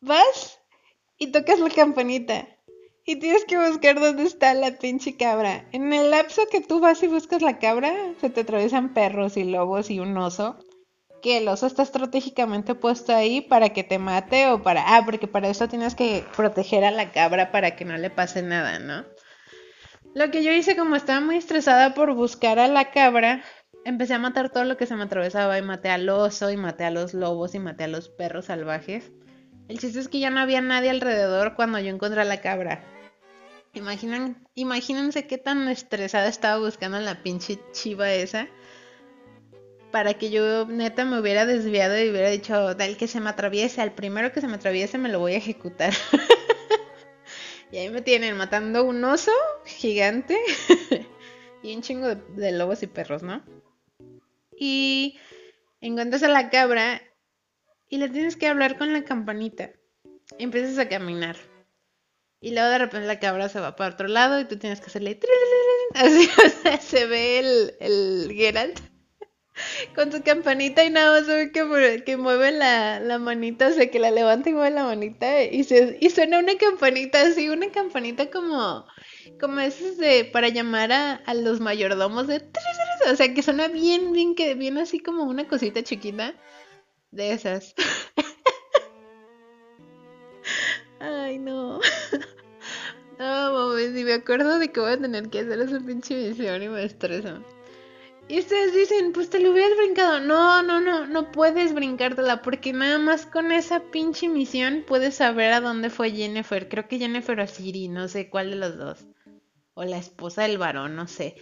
[0.00, 0.58] Vas
[1.18, 2.48] y tocas la campanita.
[3.08, 5.64] Y tienes que buscar dónde está la pinche cabra.
[5.72, 7.90] En el lapso que tú vas y buscas la cabra,
[8.20, 10.58] se te atraviesan perros y lobos y un oso.
[11.22, 14.94] Que el oso está estratégicamente puesto ahí para que te mate o para...
[14.94, 18.42] Ah, porque para eso tienes que proteger a la cabra para que no le pase
[18.42, 19.06] nada, ¿no?
[20.14, 23.42] Lo que yo hice como estaba muy estresada por buscar a la cabra,
[23.86, 26.84] empecé a matar todo lo que se me atravesaba y maté al oso y maté
[26.84, 29.12] a los lobos y maté a los perros salvajes.
[29.68, 32.84] El chiste es que ya no había nadie alrededor cuando yo encontré a la cabra.
[34.54, 38.48] Imagínense qué tan estresada estaba buscando la pinche chiva esa.
[39.90, 43.80] Para que yo neta me hubiera desviado y hubiera dicho, del que se me atraviese,
[43.80, 45.94] al primero que se me atraviese me lo voy a ejecutar.
[47.72, 49.32] y ahí me tienen matando un oso
[49.64, 50.38] gigante
[51.62, 53.42] y un chingo de, de, lobos y perros, ¿no?
[54.58, 55.18] Y
[55.80, 57.00] encuentras a la cabra
[57.88, 59.70] y le tienes que hablar con la campanita.
[60.36, 61.36] Y empiezas a caminar.
[62.40, 64.86] Y luego de repente la cabra se va para otro lado y tú tienes que
[64.86, 65.18] hacerle...
[65.94, 66.28] Así,
[66.80, 68.78] se ve el, el Geralt
[69.94, 71.50] con su campanita y nada más
[72.04, 75.64] que mueve la, la, manita, o sea, que la levanta y mueve la manita y,
[75.64, 78.86] se, y suena una campanita así, una campanita como,
[79.40, 82.42] como esas de, para llamar a, a los mayordomos de...
[83.10, 86.34] O sea, que suena bien, bien, que bien así como una cosita chiquita
[87.10, 87.74] de esas.
[91.28, 91.80] Ay, no.
[93.18, 96.62] No, mames, si me acuerdo de que voy a tener que hacer esa pinche misión
[96.62, 97.42] y me estreso.
[98.28, 100.20] Y ustedes dicen, pues te lo hubieras brincado.
[100.20, 105.52] No, no, no, no puedes brincártela porque nada más con esa pinche misión puedes saber
[105.52, 106.68] a dónde fue Jennifer.
[106.68, 109.08] Creo que Jennifer o Siri, no sé cuál de los dos.
[109.74, 111.34] O la esposa del varón, no sé.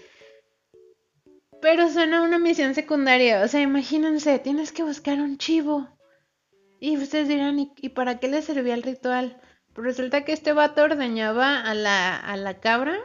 [1.60, 3.42] Pero suena una misión secundaria.
[3.42, 5.96] O sea, imagínense, tienes que buscar un chivo.
[6.80, 9.40] Y ustedes dirán, ¿y, para qué le servía el ritual?
[9.76, 12.98] Resulta que este vato ordeñaba a la, a la cabra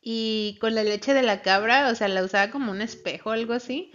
[0.00, 3.32] y con la leche de la cabra, o sea, la usaba como un espejo o
[3.32, 3.90] algo así.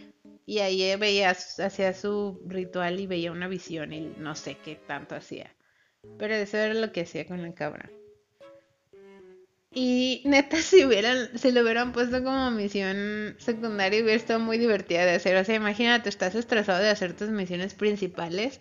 [0.46, 5.16] Y ahí veía, hacía su ritual y veía una visión y no sé qué tanto
[5.16, 5.56] hacía.
[6.18, 7.92] Pero eso era lo que hacía con la cabra.
[9.72, 15.06] Y neta, si hubieran, si lo hubieran puesto como misión secundaria, hubiera estado muy divertida
[15.06, 15.38] de hacer.
[15.38, 18.60] O sea, imagínate, estás estresado de hacer tus misiones principales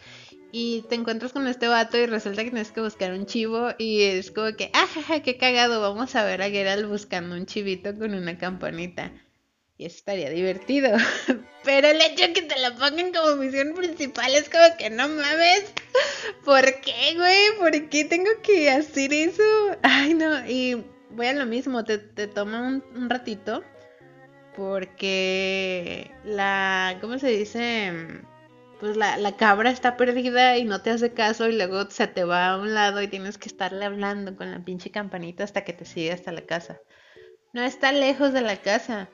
[0.53, 4.03] y te encuentras con este vato y resulta que tienes que buscar un chivo y
[4.03, 8.15] es como que, ah, qué cagado, vamos a ver a Geralt buscando un chivito con
[8.15, 9.13] una campanita.
[9.77, 10.91] Y eso estaría divertido.
[11.65, 15.09] Pero el hecho de que te lo pongan como misión principal es como que no
[15.09, 15.73] mames.
[16.45, 17.57] ¿Por qué, güey?
[17.59, 19.43] ¿Por qué tengo que hacer eso?
[19.83, 20.49] Ay, no.
[20.49, 23.63] Y voy a lo mismo, te, te toma un, un ratito.
[24.57, 26.99] Porque la.
[27.01, 28.23] ¿Cómo se dice?
[28.81, 32.25] pues la, la, cabra está perdida y no te hace caso y luego se te
[32.25, 35.73] va a un lado y tienes que estarle hablando con la pinche campanita hasta que
[35.73, 36.81] te siga hasta la casa.
[37.53, 39.09] No está lejos de la casa,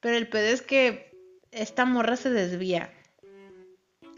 [0.00, 1.12] pero el pedo es que
[1.52, 2.92] esta morra se desvía.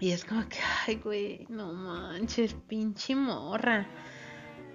[0.01, 3.89] Y es como que, ay, güey, no manches, pinche morra.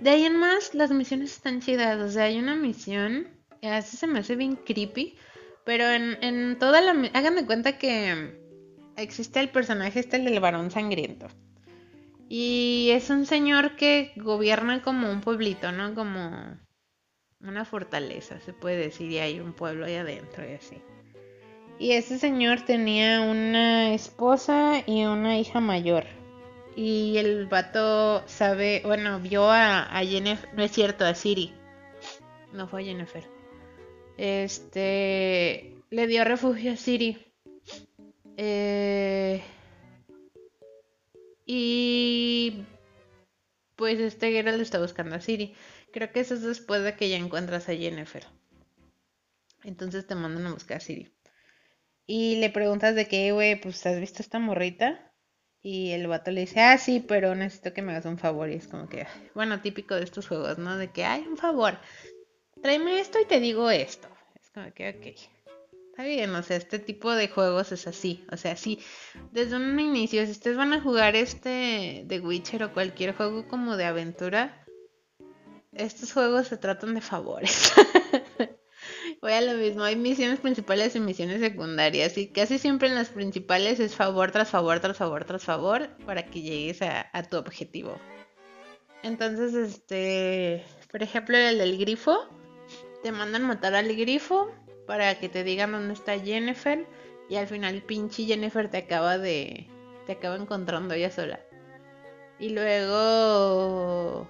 [0.04, 1.98] De ahí en más, las misiones están chidas.
[2.02, 3.30] O sea, hay una misión,
[3.62, 5.16] a veces se me hace bien creepy,
[5.64, 6.92] pero en, en toda la...
[7.14, 8.38] Hagan de cuenta que
[8.98, 11.28] existe el personaje este del varón sangriento.
[12.28, 15.96] Y es un señor que gobierna como un pueblito, ¿no?
[15.96, 16.58] Como
[17.40, 20.82] una fortaleza, se puede decir, y hay un pueblo ahí adentro y así.
[21.80, 26.06] Y ese señor tenía una esposa y una hija mayor.
[26.76, 31.54] Y el vato sabe, bueno, vio a, Jennifer, no es cierto, a Siri.
[32.52, 33.24] No fue a Jennifer.
[34.18, 37.34] Este, le dio refugio a Siri
[38.38, 39.42] eh,
[41.46, 42.66] y
[43.76, 45.56] pues este Geralt está buscando a Siri.
[45.92, 48.26] Creo que eso es después de que ya encuentras a Jennifer.
[49.64, 51.14] Entonces te mandan a buscar a Siri.
[52.06, 55.13] Y le preguntas de qué, güey, pues has visto esta morrita.
[55.66, 58.50] Y el vato le dice, ah, sí, pero necesito que me hagas un favor.
[58.50, 60.78] Y es como que, bueno, típico de estos juegos, ¿no?
[60.78, 61.80] De que, hay un favor.
[62.62, 64.10] Tráeme esto y te digo esto.
[64.36, 65.34] Es como que, ok.
[65.92, 68.26] Está bien, o sea, este tipo de juegos es así.
[68.32, 68.80] O sea, sí,
[69.32, 73.78] desde un inicio, si ustedes van a jugar este de Witcher o cualquier juego como
[73.78, 74.66] de aventura,
[75.72, 77.72] estos juegos se tratan de favores.
[79.24, 83.08] Voy a lo mismo, hay misiones principales y misiones secundarias y casi siempre en las
[83.08, 87.98] principales es favor tras favor tras favor tras favor para que llegues a, tu objetivo.
[89.02, 92.28] Entonces, este, por ejemplo, el del grifo,
[93.02, 94.52] te mandan matar al grifo
[94.88, 96.86] para que te digan dónde está Jennifer
[97.30, 99.70] y al final pinche Jennifer te acaba de
[100.06, 101.40] te acaba encontrando ella sola.
[102.40, 104.28] Y luego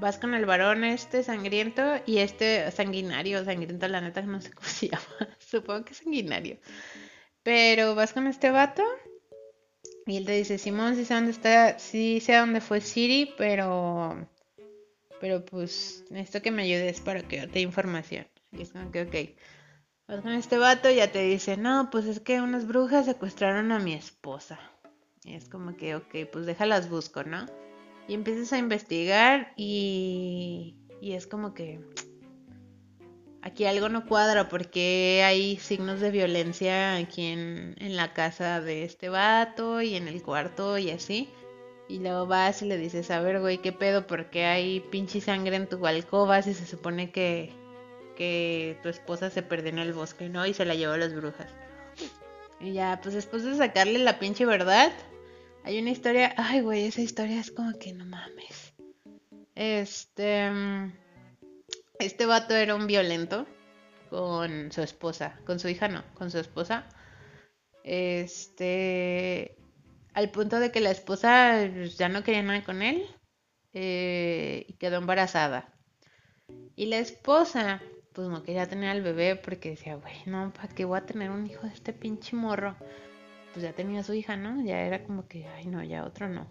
[0.00, 4.66] vas con el varón este sangriento y este sanguinario, sangriento la neta no sé cómo
[4.68, 6.58] se llama, supongo que sanguinario.
[7.42, 8.82] Pero vas con este vato
[10.06, 14.28] y él te dice, Simón, sí sé dónde está, sí sé dónde fue Siri, pero
[15.20, 18.26] pero pues necesito que me ayudes para que yo te dé información.
[18.52, 19.38] Y es como que, ok.
[20.08, 23.70] Vas con este vato y ya te dice, no, pues es que unas brujas secuestraron
[23.70, 24.58] a mi esposa.
[25.22, 27.46] Y es como que, ok, pues déjalas busco, ¿no?
[28.08, 31.80] Y empiezas a investigar y, y es como que
[33.42, 38.84] aquí algo no cuadra porque hay signos de violencia aquí en, en la casa de
[38.84, 41.28] este vato y en el cuarto y así.
[41.88, 44.06] Y luego vas y le dices, a ver, güey, ¿qué pedo?
[44.06, 47.52] Porque hay pinche sangre en tu alcoba si se supone que,
[48.16, 50.46] que tu esposa se perdió en el bosque, ¿no?
[50.46, 51.48] Y se la llevó a las brujas.
[52.60, 54.92] Y ya, pues después de sacarle la pinche verdad,
[55.64, 58.72] hay una historia, ay, güey, esa historia es como que no mames.
[59.54, 60.50] Este,
[61.98, 63.46] este vato era un violento
[64.08, 66.88] con su esposa, con su hija no, con su esposa.
[67.84, 69.56] Este,
[70.14, 73.06] al punto de que la esposa pues, ya no quería nada con él
[73.72, 75.72] eh, y quedó embarazada.
[76.74, 77.80] Y la esposa,
[78.12, 81.30] pues no quería tener al bebé porque decía, güey, no, ¿para qué voy a tener
[81.30, 82.76] un hijo de este pinche morro?
[83.52, 84.64] Pues ya tenía su hija, ¿no?
[84.64, 86.46] Ya era como que, ay, no, ya otro no.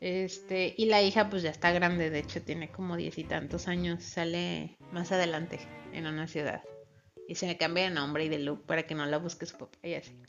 [0.00, 3.68] Este, y la hija, pues ya está grande, de hecho, tiene como diez y tantos
[3.68, 5.60] años, sale más adelante
[5.92, 6.62] en una ciudad.
[7.28, 9.56] Y se le cambia de nombre y de look para que no la busque su
[9.56, 10.20] papá y así.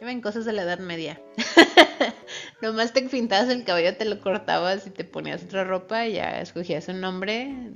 [0.00, 1.20] Ven cosas de la Edad Media.
[2.62, 6.40] Nomás te pintabas el cabello, te lo cortabas y te ponías otra ropa y ya
[6.40, 7.72] escogías un nombre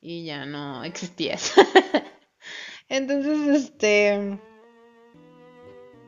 [0.00, 1.54] y ya no existías.
[2.88, 4.38] Entonces, este.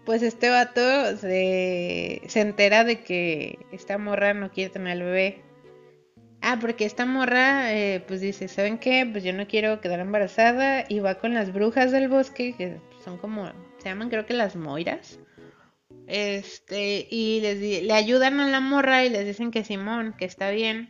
[0.09, 0.81] Pues este vato
[1.19, 5.43] se, se entera de que esta morra no quiere tener al bebé.
[6.41, 9.07] Ah, porque esta morra, eh, pues dice, ¿saben qué?
[9.13, 13.19] Pues yo no quiero quedar embarazada y va con las brujas del bosque, que son
[13.19, 15.19] como se llaman creo que las Moiras.
[16.07, 20.51] Este, y les le ayudan a la morra y les dicen que Simón, que está
[20.51, 20.89] bien,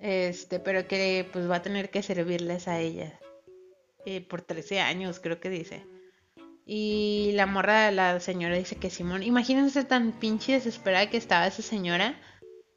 [0.00, 3.18] este, pero que pues va a tener que servirles a ella.
[4.04, 5.93] Eh, por 13 años, creo que dice.
[6.66, 11.62] Y la morra, la señora dice que Simón, imagínense tan pinche desesperada que estaba esa
[11.62, 12.18] señora.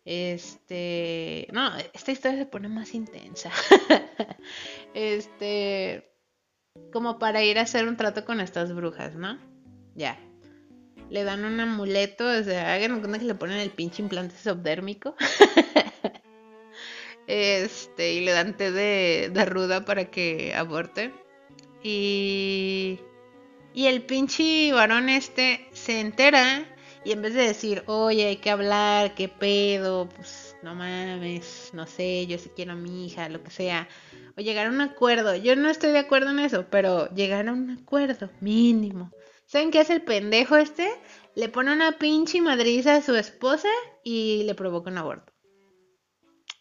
[0.04, 3.52] Este, no, esta historia se pone más intensa.
[4.94, 6.12] este,
[6.92, 9.40] como para ir a hacer un trato con estas brujas, ¿no?
[9.96, 10.20] Ya.
[11.10, 15.16] Le dan un amuleto, o sea, hagan cuenta que le ponen el pinche implante subdérmico.
[17.28, 21.14] este, y le dan té de, de ruda para que aborte.
[21.84, 23.00] Y.
[23.78, 26.66] Y el pinche varón este se entera
[27.06, 31.86] y en vez de decir, oye, hay que hablar, qué pedo, pues no mames, no
[31.86, 33.88] sé, yo sí quiero a mi hija, lo que sea
[34.36, 35.36] o llegar a un acuerdo.
[35.36, 39.12] Yo no estoy de acuerdo en eso, pero llegar a un acuerdo mínimo.
[39.46, 40.90] ¿Saben qué es el pendejo este?
[41.36, 43.70] Le pone una pinche madriza a su esposa
[44.04, 45.34] y le provoca un aborto.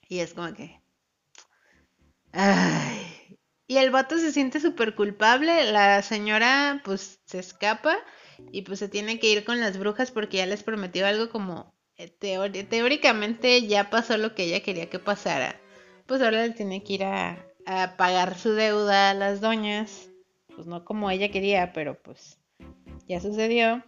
[0.06, 0.82] Y es como que...
[2.32, 2.95] Ay.
[3.68, 5.70] Y el vato se siente súper culpable.
[5.72, 7.96] La señora pues se escapa
[8.52, 11.74] y pues se tiene que ir con las brujas porque ya les prometió algo como...
[11.98, 12.08] Eh,
[12.68, 15.58] teóricamente ya pasó lo que ella quería que pasara.
[16.06, 20.10] Pues ahora le tiene que ir a, a pagar su deuda a las doñas,
[20.54, 22.38] pues no como ella quería, pero pues
[23.08, 23.82] ya sucedió.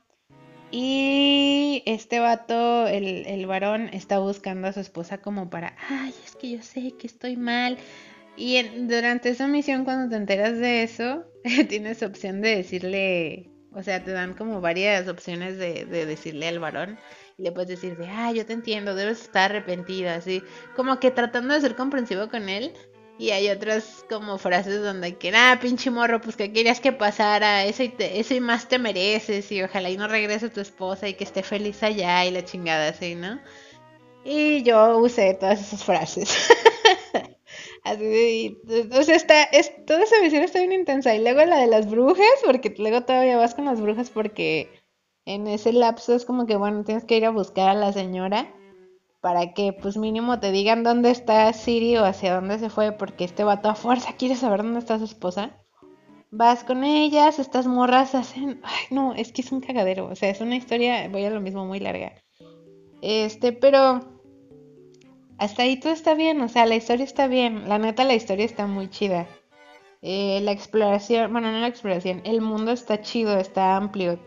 [0.71, 6.37] Y este vato, el, el varón, está buscando a su esposa como para, ay, es
[6.37, 7.79] que yo sé que estoy mal.
[8.39, 11.25] Y durante esa misión, cuando te enteras de eso,
[11.69, 16.61] tienes opción de decirle, o sea, te dan como varias opciones de, de decirle al
[16.61, 17.01] varón.
[17.37, 20.43] Y le puedes decir de, ah, yo te entiendo, debes estar arrepentida, así,
[20.77, 22.73] como que tratando de ser comprensivo con él,
[23.19, 27.65] y hay otras como frases donde que, ah, pinche morro, pues que querías que pasara,
[27.65, 31.15] eso y, eso y más te mereces, y ojalá y no regrese tu esposa y
[31.15, 33.41] que esté feliz allá y la chingada así, ¿no?
[34.25, 36.49] Y yo usé todas esas frases.
[37.95, 41.15] o sea, está, es, toda esa visión está bien intensa.
[41.15, 44.71] Y luego la de las brujas, porque luego todavía vas con las brujas porque
[45.25, 48.53] en ese lapso es como que, bueno, tienes que ir a buscar a la señora
[49.21, 53.25] para que pues mínimo te digan dónde está Siri o hacia dónde se fue, porque
[53.25, 55.51] este vato a fuerza quiere saber dónde está su esposa.
[56.31, 60.31] vas con ellas, estas morras hacen, ay, no, es que es un cagadero, o sea,
[60.31, 62.13] es una historia, voy a lo mismo, muy larga.
[63.03, 64.18] Este, pero
[65.39, 68.45] hasta ahí todo está bien, o sea, la historia está bien, la neta la historia
[68.45, 69.27] está muy chida.
[70.03, 74.19] Eh, la exploración, bueno, no la exploración, el mundo está chido, está amplio.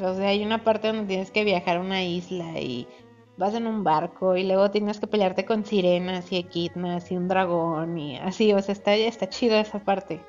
[0.00, 2.88] O sea, hay una parte donde tienes que viajar a una isla y
[3.36, 7.28] vas en un barco y luego tienes que pelearte con sirenas y equidnas y un
[7.28, 10.20] dragón y así, o sea, está, está chido esa parte.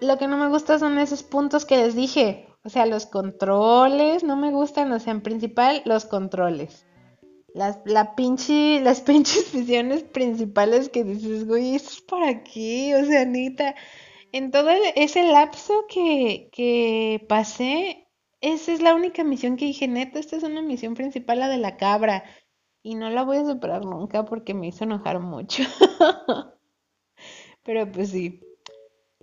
[0.00, 2.48] Lo que no me gusta son esos puntos que les dije.
[2.64, 6.85] O sea, los controles no me gustan, o sea, en principal los controles.
[7.56, 12.94] Las, la pinche, las pinches visiones principales que dices, güey, ¿esto es para qué?
[12.96, 13.74] O sea, Anita,
[14.32, 18.08] en todo ese lapso que, que pasé,
[18.42, 21.56] esa es la única misión que dije, neta, esta es una misión principal, la de
[21.56, 22.24] la cabra.
[22.82, 25.62] Y no la voy a superar nunca porque me hizo enojar mucho.
[27.64, 28.40] Pero pues sí.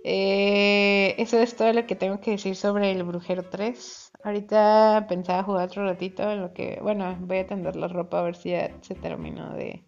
[0.04, 4.03] Eh, eso es todo lo que tengo que decir sobre el Brujero 3.
[4.24, 8.22] Ahorita pensaba jugar otro ratito en lo que, bueno, voy a tender la ropa a
[8.22, 9.84] ver si ya se terminó de,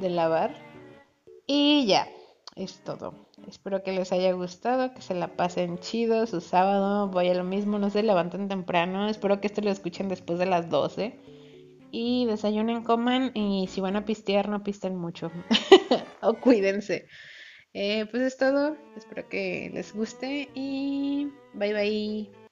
[0.00, 0.56] lavar.
[1.46, 2.08] Y ya,
[2.56, 3.28] es todo.
[3.46, 7.08] Espero que les haya gustado, que se la pasen chido su sábado.
[7.08, 9.06] Voy a lo mismo, no se levanten temprano.
[9.06, 11.20] Espero que esto lo escuchen después de las 12.
[11.90, 15.30] Y desayunen, coman y si van a pistear, no pisten mucho.
[16.22, 17.06] o cuídense.
[17.74, 18.78] Eh, pues es todo.
[18.96, 22.37] Espero que les guste y bye bye.